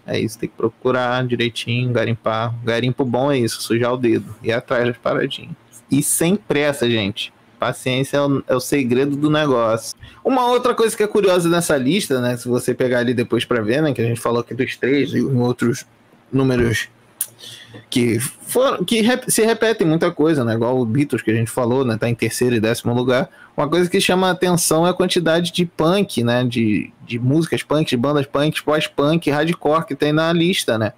[0.05, 2.53] É isso, tem que procurar direitinho, garimpar.
[2.61, 4.36] Garimpo bom é isso, sujar o dedo.
[4.43, 5.55] E atrás das paradinhas.
[5.89, 7.34] E sem pressa, gente.
[7.66, 9.97] Paciência é o, é o segredo do negócio.
[10.24, 12.38] Uma outra coisa que é curiosa nessa lista, né?
[12.38, 13.91] Se você pegar ali depois pra ver, né?
[13.91, 15.84] Que a gente falou aqui dos três e outros
[16.32, 16.88] números
[17.89, 20.53] que foram, que rep- se repetem muita coisa, né?
[20.53, 21.97] Igual o Beatles que a gente falou, né?
[21.97, 23.30] Tá em terceiro e décimo lugar.
[23.57, 26.43] Uma coisa que chama a atenção é a quantidade de punk, né?
[26.43, 30.93] De, de músicas punk, de bandas punk, pós-punk, hardcore que tem na lista, né?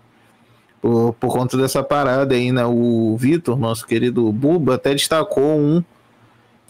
[0.82, 2.66] Por, por conta dessa parada aí, né?
[2.66, 5.84] O Vitor, nosso querido Buba, até destacou um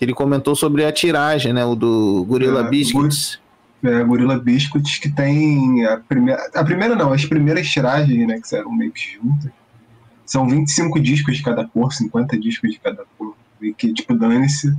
[0.05, 1.65] ele comentou sobre a tiragem, né?
[1.65, 3.39] O do Gorilla É, Biscuits.
[3.83, 6.49] É, Gorilla Biscuits, que tem a primeira.
[6.55, 8.39] A primeira não, as primeiras tiragens, né?
[8.47, 9.51] Que eram meio que juntas.
[10.25, 13.33] São 25 discos de cada cor, 50 discos de cada cor.
[13.61, 14.75] E que, tipo, dane-se.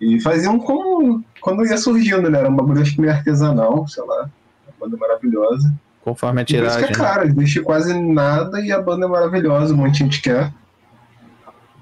[0.00, 2.40] E faziam como quando ia surgindo, né?
[2.40, 4.28] Era um bagulho acho que meio artesanal, sei lá.
[4.66, 5.72] Uma banda maravilhosa.
[6.02, 6.78] Conforme a por isso tiragem.
[6.88, 7.04] que é né?
[7.04, 10.52] caro, existe quase nada e a banda é maravilhosa, um monte de gente quer.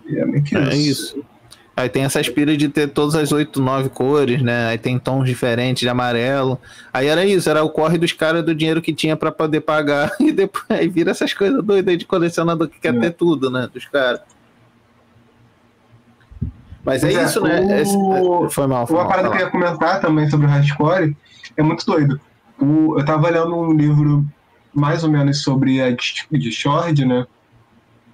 [0.07, 1.17] E é meio que É isso.
[1.17, 1.25] isso.
[1.81, 4.67] Aí tem essa aspira de ter todas as oito, nove cores, né?
[4.69, 6.61] Aí tem tons diferentes de amarelo.
[6.93, 10.11] Aí era isso, era o corre dos caras do dinheiro que tinha pra poder pagar.
[10.21, 12.99] E depois aí vira essas coisas doidas aí de colecionador que quer É.
[13.01, 13.69] ter tudo, né?
[13.73, 14.21] Dos caras.
[16.85, 17.61] Mas é, é, isso, né?
[17.61, 17.73] o-
[18.47, 19.11] Esse- Foi mal, foi Uma mal.
[19.11, 21.17] parada que eu ia comentar também sobre o hardcore
[21.57, 22.21] é muito doido.
[22.59, 24.27] O- eu tava lendo um livro
[24.75, 27.27] mais ou menos sobre a de Shord, né?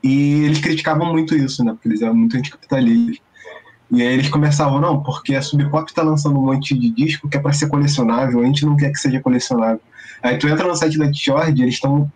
[0.03, 1.73] E eles criticavam muito isso, né?
[1.73, 3.26] Porque eles eram muito anticapitalistas.
[3.91, 7.29] E aí eles começavam, não, porque a Sub Pop tá lançando um monte de disco
[7.29, 9.81] que é pra ser colecionável, a gente não quer que seja colecionável.
[10.23, 12.11] Aí tu entra no site da Shord, eles estão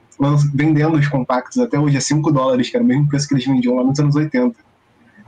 [0.52, 3.46] vendendo os compactos até hoje a 5 dólares, que era o mesmo preço que eles
[3.46, 4.54] vendiam lá nos anos 80.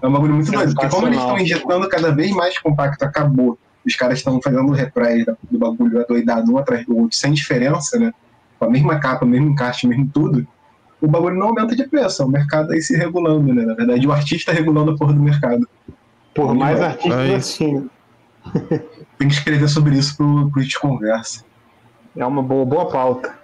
[0.02, 3.56] É um bagulho muito doido, porque como eles estão injetando cada vez mais compacto, acabou.
[3.86, 8.12] Os caras estão fazendo représ do bagulho adoidado um atrás do outro, sem diferença, né?
[8.58, 10.46] Com a mesma capa, mesmo encaixe, mesmo tudo.
[11.00, 13.64] O bagulho não aumenta de preço, é o mercado aí se regulando, né?
[13.64, 15.68] Na verdade, o artista regulando a porra do mercado.
[16.34, 17.90] Por mais É artistas assim.
[19.18, 21.44] Tem que escrever sobre isso pro, pro It Conversa.
[22.16, 23.42] É uma boa, boa pauta.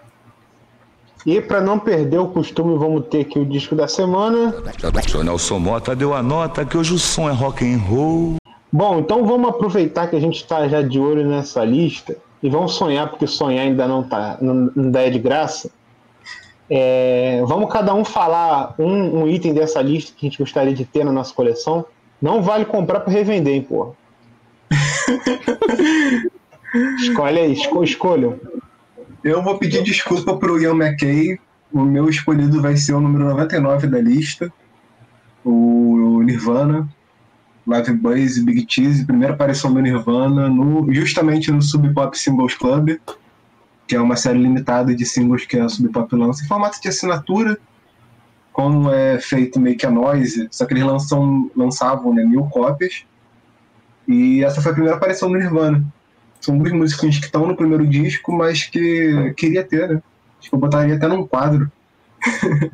[1.27, 4.55] E para não perder o costume, vamos ter aqui o disco da semana.
[5.15, 8.37] O Nelson Mota deu a nota que hoje o som é rock and roll.
[8.71, 12.75] Bom, então vamos aproveitar que a gente está já de olho nessa lista e vamos
[12.75, 15.71] sonhar, porque sonhar ainda não tá, não, não dá de graça.
[16.71, 20.85] É, vamos cada um falar um, um item dessa lista que a gente gostaria de
[20.85, 21.87] ter na nossa coleção.
[22.21, 23.93] Não vale comprar para revender, hein, porra.
[26.99, 28.39] Escolhe aí, esco, escolham.
[29.25, 31.39] Eu vou pedir desculpa pro Ian McKay.
[31.73, 34.53] O meu escolhido vai ser o número 99 da lista.
[35.45, 36.89] O Nirvana.
[37.67, 39.05] Live Boys e Big Cheese.
[39.05, 42.99] Primeira aparição do Nirvana no, justamente no Sub Pop Singles Club.
[43.87, 46.89] Que é uma série limitada de singles que a Sub Pop lança em formato de
[46.89, 47.59] assinatura.
[48.59, 50.49] Como é feito meio que a noise.
[50.51, 53.05] Só que eles lançam, lançavam né, mil cópias.
[54.09, 55.87] E essa foi a primeira aparição do Nirvana.
[56.41, 60.03] São duas músicas que estão no primeiro disco, mas que queria ter, né?
[60.41, 61.71] Acho que eu botaria até num quadro.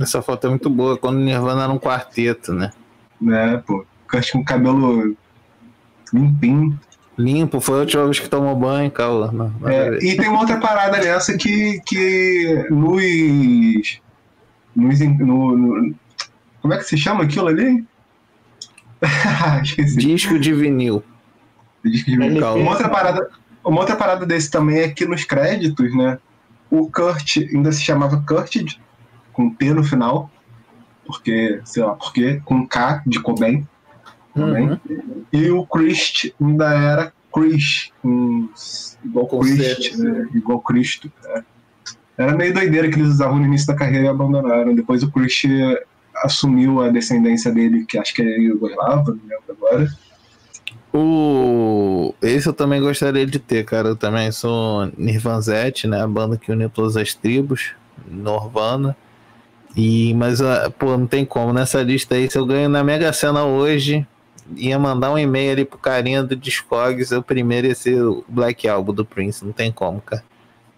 [0.00, 2.72] Essa foto é muito boa, quando o Nirvana era um quarteto, né?
[3.20, 3.86] Né, pô.
[4.14, 5.16] Acho que um cabelo
[6.12, 6.76] limpinho.
[7.16, 9.30] Limpo, foi a última vez que tomou banho, Caô.
[9.30, 14.00] Não, a É, e tem uma outra parada nessa que, que nos,
[14.76, 15.00] nos.
[15.00, 15.94] no, no-
[16.60, 17.84] como é que se chama aquilo ali?
[19.96, 21.02] Disco de vinil.
[21.84, 22.54] Disco de vinil.
[22.56, 23.30] Uma outra parada,
[23.64, 26.18] uma outra parada desse também é que nos créditos, né?
[26.70, 28.56] O Kurt ainda se chamava Kurt
[29.32, 30.30] com P no final,
[31.06, 33.66] porque sei lá, porque com K de Cobain,
[34.34, 34.70] Cobain.
[34.88, 35.24] Uhum.
[35.32, 38.48] E o Christ ainda era Chris, com,
[39.04, 40.26] igual Com Christ, né?
[40.34, 41.12] igual Cristo.
[41.26, 41.42] é.
[42.18, 44.74] Era meio doideira que eles usavam no início da carreira e abandonaram.
[44.74, 45.44] Depois o Christ
[46.24, 49.88] assumiu a descendência dele, que acho que é Yugoslava, não lembro agora.
[50.92, 52.14] O...
[52.22, 53.88] Esse eu também gostaria de ter, cara.
[53.88, 56.00] Eu também sou Nirvanzete, né?
[56.00, 57.72] A banda que uniu todas as tribos,
[58.08, 58.96] Norvana.
[59.76, 61.52] E, mas, ah, pô, não tem como.
[61.52, 64.06] Nessa lista aí, se eu ganho na Mega Sena hoje,
[64.56, 68.66] ia mandar um e-mail ali pro carinha do Discogs, o primeiro ia ser o Black
[68.66, 69.44] Album do Prince.
[69.44, 70.24] Não tem como, cara.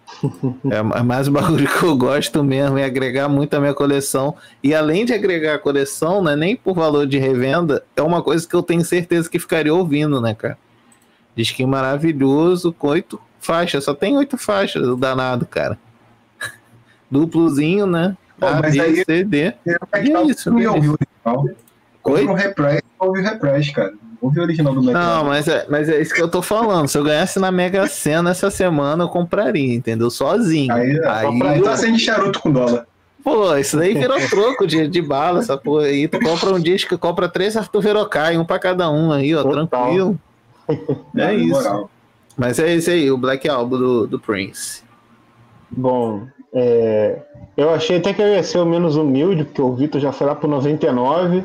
[0.70, 4.34] É é mais um bagulho que eu gosto mesmo, e agregar muito à minha coleção.
[4.62, 8.46] E além de agregar a coleção, né, nem por valor de revenda, é uma coisa
[8.46, 10.59] que eu tenho certeza que ficaria ouvindo, né, cara?
[11.36, 15.78] Diz que maravilhoso, com oito faixas, só tem oito faixas, o danado, cara.
[17.11, 18.16] Duplozinho, né?
[18.38, 19.54] Pô, A, mas B, aí- C, D.
[19.66, 20.59] E é isso, não
[22.12, 22.26] Oi?
[22.26, 23.92] Repress, ouve o Repress, cara.
[24.20, 26.88] Ouve o original do Black Não, mas é, mas é isso que eu tô falando.
[26.88, 30.11] Se eu ganhasse na Mega Sena essa semana, eu compraria, entendeu?
[30.11, 30.72] Sozinho.
[30.74, 32.84] Aí, é, Aí, pra- então acende charuto com dólar.
[33.22, 36.09] Pô, isso daí virou troco de, de bala, essa porra aí.
[36.09, 39.66] Tu compra um disco, compra três Arthur Verocai, um pra cada um aí, ó, Total.
[39.68, 40.18] tranquilo.
[40.68, 40.76] É
[41.14, 41.50] Na isso.
[41.50, 41.90] moral.
[42.36, 44.82] Mas é isso aí, o Black Album do, do Prince.
[45.70, 47.18] Bom, é,
[47.56, 50.26] eu achei até que eu ia ser o menos humilde, porque o Vitor já foi
[50.26, 51.44] lá pro 99.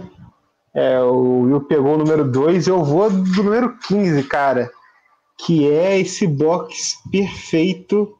[0.74, 4.72] É, o Will pegou o número 2 e eu vou do número 15, cara.
[5.38, 8.18] Que é esse box perfeito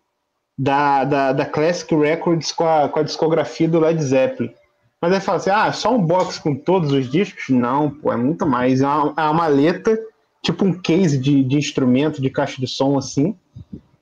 [0.58, 4.54] da, da, da Classic Records com a, com a discografia do Led Zeppelin.
[5.02, 7.50] Mas aí fala assim: ah, só um box com todos os discos?
[7.50, 8.82] Não, pô, é muito mais.
[8.82, 10.00] É uma, é uma maleta,
[10.42, 13.36] tipo um case de, de instrumento, de caixa de som assim.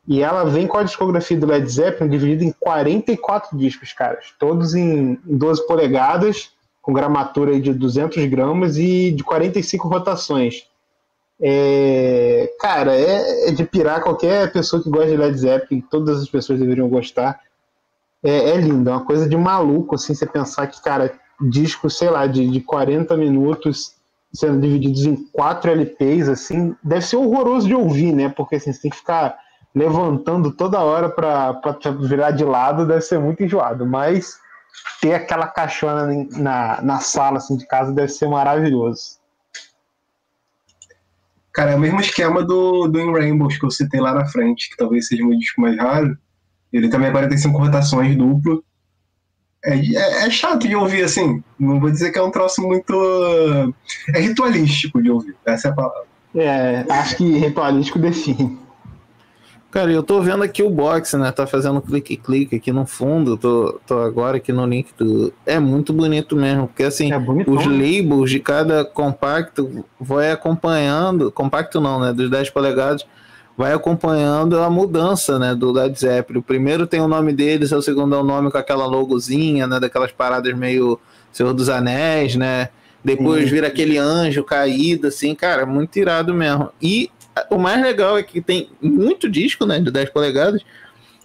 [0.07, 4.33] E ela vem com a discografia do Led Zeppelin dividida em 44 discos, caras.
[4.37, 10.67] Todos em 12 polegadas, com gramatura de 200 gramas e de 45 rotações.
[11.39, 16.29] É, cara, é, é de pirar qualquer pessoa que gosta de Led Zeppelin, todas as
[16.29, 17.39] pessoas deveriam gostar.
[18.23, 22.09] É, é lindo, é uma coisa de maluco, assim, você pensar que, cara, discos, sei
[22.09, 23.95] lá, de, de 40 minutos
[24.33, 28.29] sendo divididos em quatro LPs, assim, deve ser horroroso de ouvir, né?
[28.29, 29.37] Porque assim, você tem que ficar
[29.75, 31.59] levantando toda hora para
[31.99, 33.85] virar de lado, deve ser muito enjoado.
[33.85, 34.39] Mas
[35.01, 39.19] ter aquela caixona na, na sala assim, de casa deve ser maravilhoso.
[41.53, 44.69] Cara, é o mesmo esquema do, do In Rainbows que eu citei lá na frente,
[44.69, 46.17] que talvez seja um disco mais raro.
[46.71, 48.63] Ele também é 45 rotações duplo.
[49.63, 51.43] É, é, é chato de ouvir, assim.
[51.59, 53.73] Não vou dizer que é um troço muito.
[54.15, 55.35] É ritualístico de ouvir.
[55.45, 56.03] Essa é a palavra.
[56.33, 58.57] É, acho que ritualístico define.
[59.71, 61.31] Cara, eu tô vendo aqui o box, né?
[61.31, 63.37] Tá fazendo clique-clique aqui no fundo.
[63.37, 65.33] Tô, tô agora aqui no link do.
[65.45, 71.31] É muito bonito mesmo, porque assim, É os labels de cada compacto vai acompanhando.
[71.31, 72.11] Compacto não, né?
[72.11, 73.05] Dos 10 polegadas,
[73.57, 75.55] vai acompanhando a mudança, né?
[75.55, 76.39] Do Led Zeppelin.
[76.39, 79.79] O primeiro tem o nome deles, o segundo é o nome com aquela logozinha, né?
[79.79, 80.99] Daquelas paradas meio
[81.31, 82.67] Senhor dos Anéis, né?
[83.03, 86.69] Depois vira aquele anjo caído, assim, cara, muito irado mesmo.
[86.81, 87.09] E
[87.49, 89.79] o mais legal é que tem muito disco, né?
[89.79, 90.61] De 10 polegadas.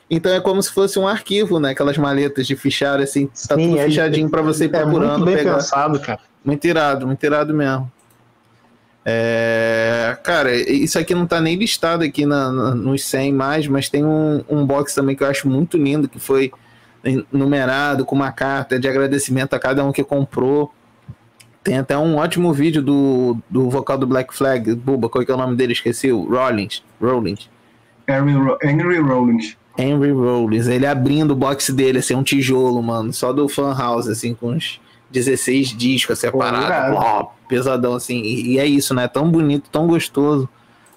[0.09, 1.71] Então é como se fosse um arquivo, né?
[1.71, 4.99] Aquelas maletas de fichário, assim, tá Sim, tudo é- fichadinho pra você ir É muito
[5.01, 5.55] procurando bem pegar.
[5.55, 6.21] pensado, cara.
[6.45, 7.91] Muito irado, muito irado mesmo.
[9.09, 13.89] É, cara, isso aqui não tá nem listado aqui na, na- nos 100 mais, mas
[13.89, 16.51] tem um, um box também que eu acho muito lindo, que foi
[17.33, 20.73] numerado com uma carta de agradecimento a cada um que comprou.
[21.67, 25.35] Tem até um ótimo vídeo do, do vocal do Black Flag, Buba, qual que é
[25.35, 25.73] o nome dele?
[25.73, 26.81] Esqueci, o Rollins.
[27.03, 27.51] Rollins.
[28.09, 29.57] Henry, Ro- Henry Rollins.
[29.77, 34.07] Henry Rollins, ele abrindo o box dele, assim, um tijolo, mano, só do fan house,
[34.07, 36.95] assim, com uns 16 discos separados, irado.
[36.95, 40.49] Uau, pesadão, assim, e, e é isso, né, tão bonito, tão gostoso,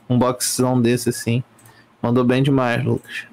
[0.07, 1.43] um boxzão desse, assim,
[1.99, 3.23] mandou bem demais, Lucas.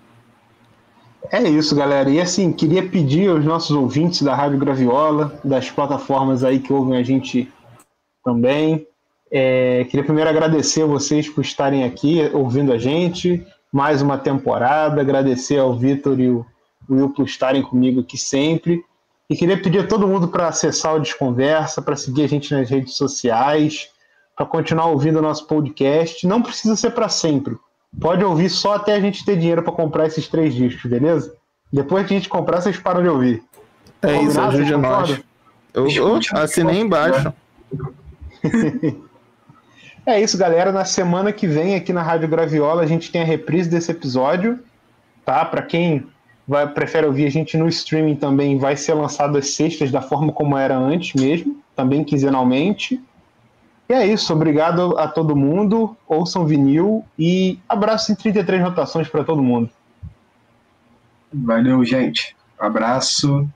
[1.31, 2.09] É isso, galera.
[2.09, 6.99] E assim, queria pedir aos nossos ouvintes da Rádio Graviola, das plataformas aí que ouvem
[6.99, 7.53] a gente
[8.24, 8.87] também.
[9.31, 15.01] é, queria primeiro agradecer a vocês por estarem aqui ouvindo a gente, mais uma temporada.
[15.01, 16.47] Agradecer ao Vitor e o
[16.89, 18.85] Will por estarem comigo aqui sempre.
[19.29, 22.70] E queria pedir a todo mundo para acessar o Desconversa, para seguir a gente nas
[22.70, 23.89] redes sociais,
[24.37, 26.24] para continuar ouvindo o nosso podcast.
[26.27, 27.57] Não precisa ser para sempre.
[28.01, 31.35] Pode ouvir só até a gente ter dinheiro para comprar esses três discos, beleza?
[31.73, 33.43] Depois que a gente comprar, vocês param de ouvir.
[34.03, 34.49] É isso, Combinado?
[34.49, 35.21] ajude Vocês nós.
[35.75, 37.33] Eu, eu assinei embaixo.
[40.09, 40.71] É isso, galera.
[40.71, 44.61] Na semana que vem, aqui na Rádio Graviola, a gente tem a reprise desse episódio,
[45.25, 45.45] tá?
[45.45, 46.07] Para quem
[46.47, 50.33] vai, prefere ouvir a gente no streaming também, vai ser lançado às sextas, da forma
[50.33, 53.03] como era antes mesmo, também quinzenalmente.
[53.89, 55.97] E é isso, obrigado a todo mundo.
[56.09, 59.70] Ouçam vinil e abraço em 33 rotações para todo mundo.
[61.32, 62.34] Valeu, gente.
[62.59, 63.49] Abraço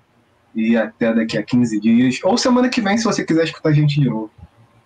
[0.54, 2.18] e até daqui a 15 dias.
[2.22, 4.30] Ou semana que vem, se você quiser escutar a gente de novo.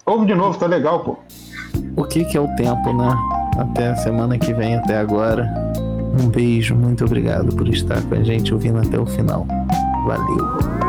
[0.07, 1.19] Ouve de novo, tá legal, pô.
[1.97, 3.17] O que que é o tempo, né?
[3.59, 5.53] Até a semana que vem, até agora.
[6.21, 9.47] Um beijo, muito obrigado por estar com a gente ouvindo até o final.
[10.07, 10.84] Valeu.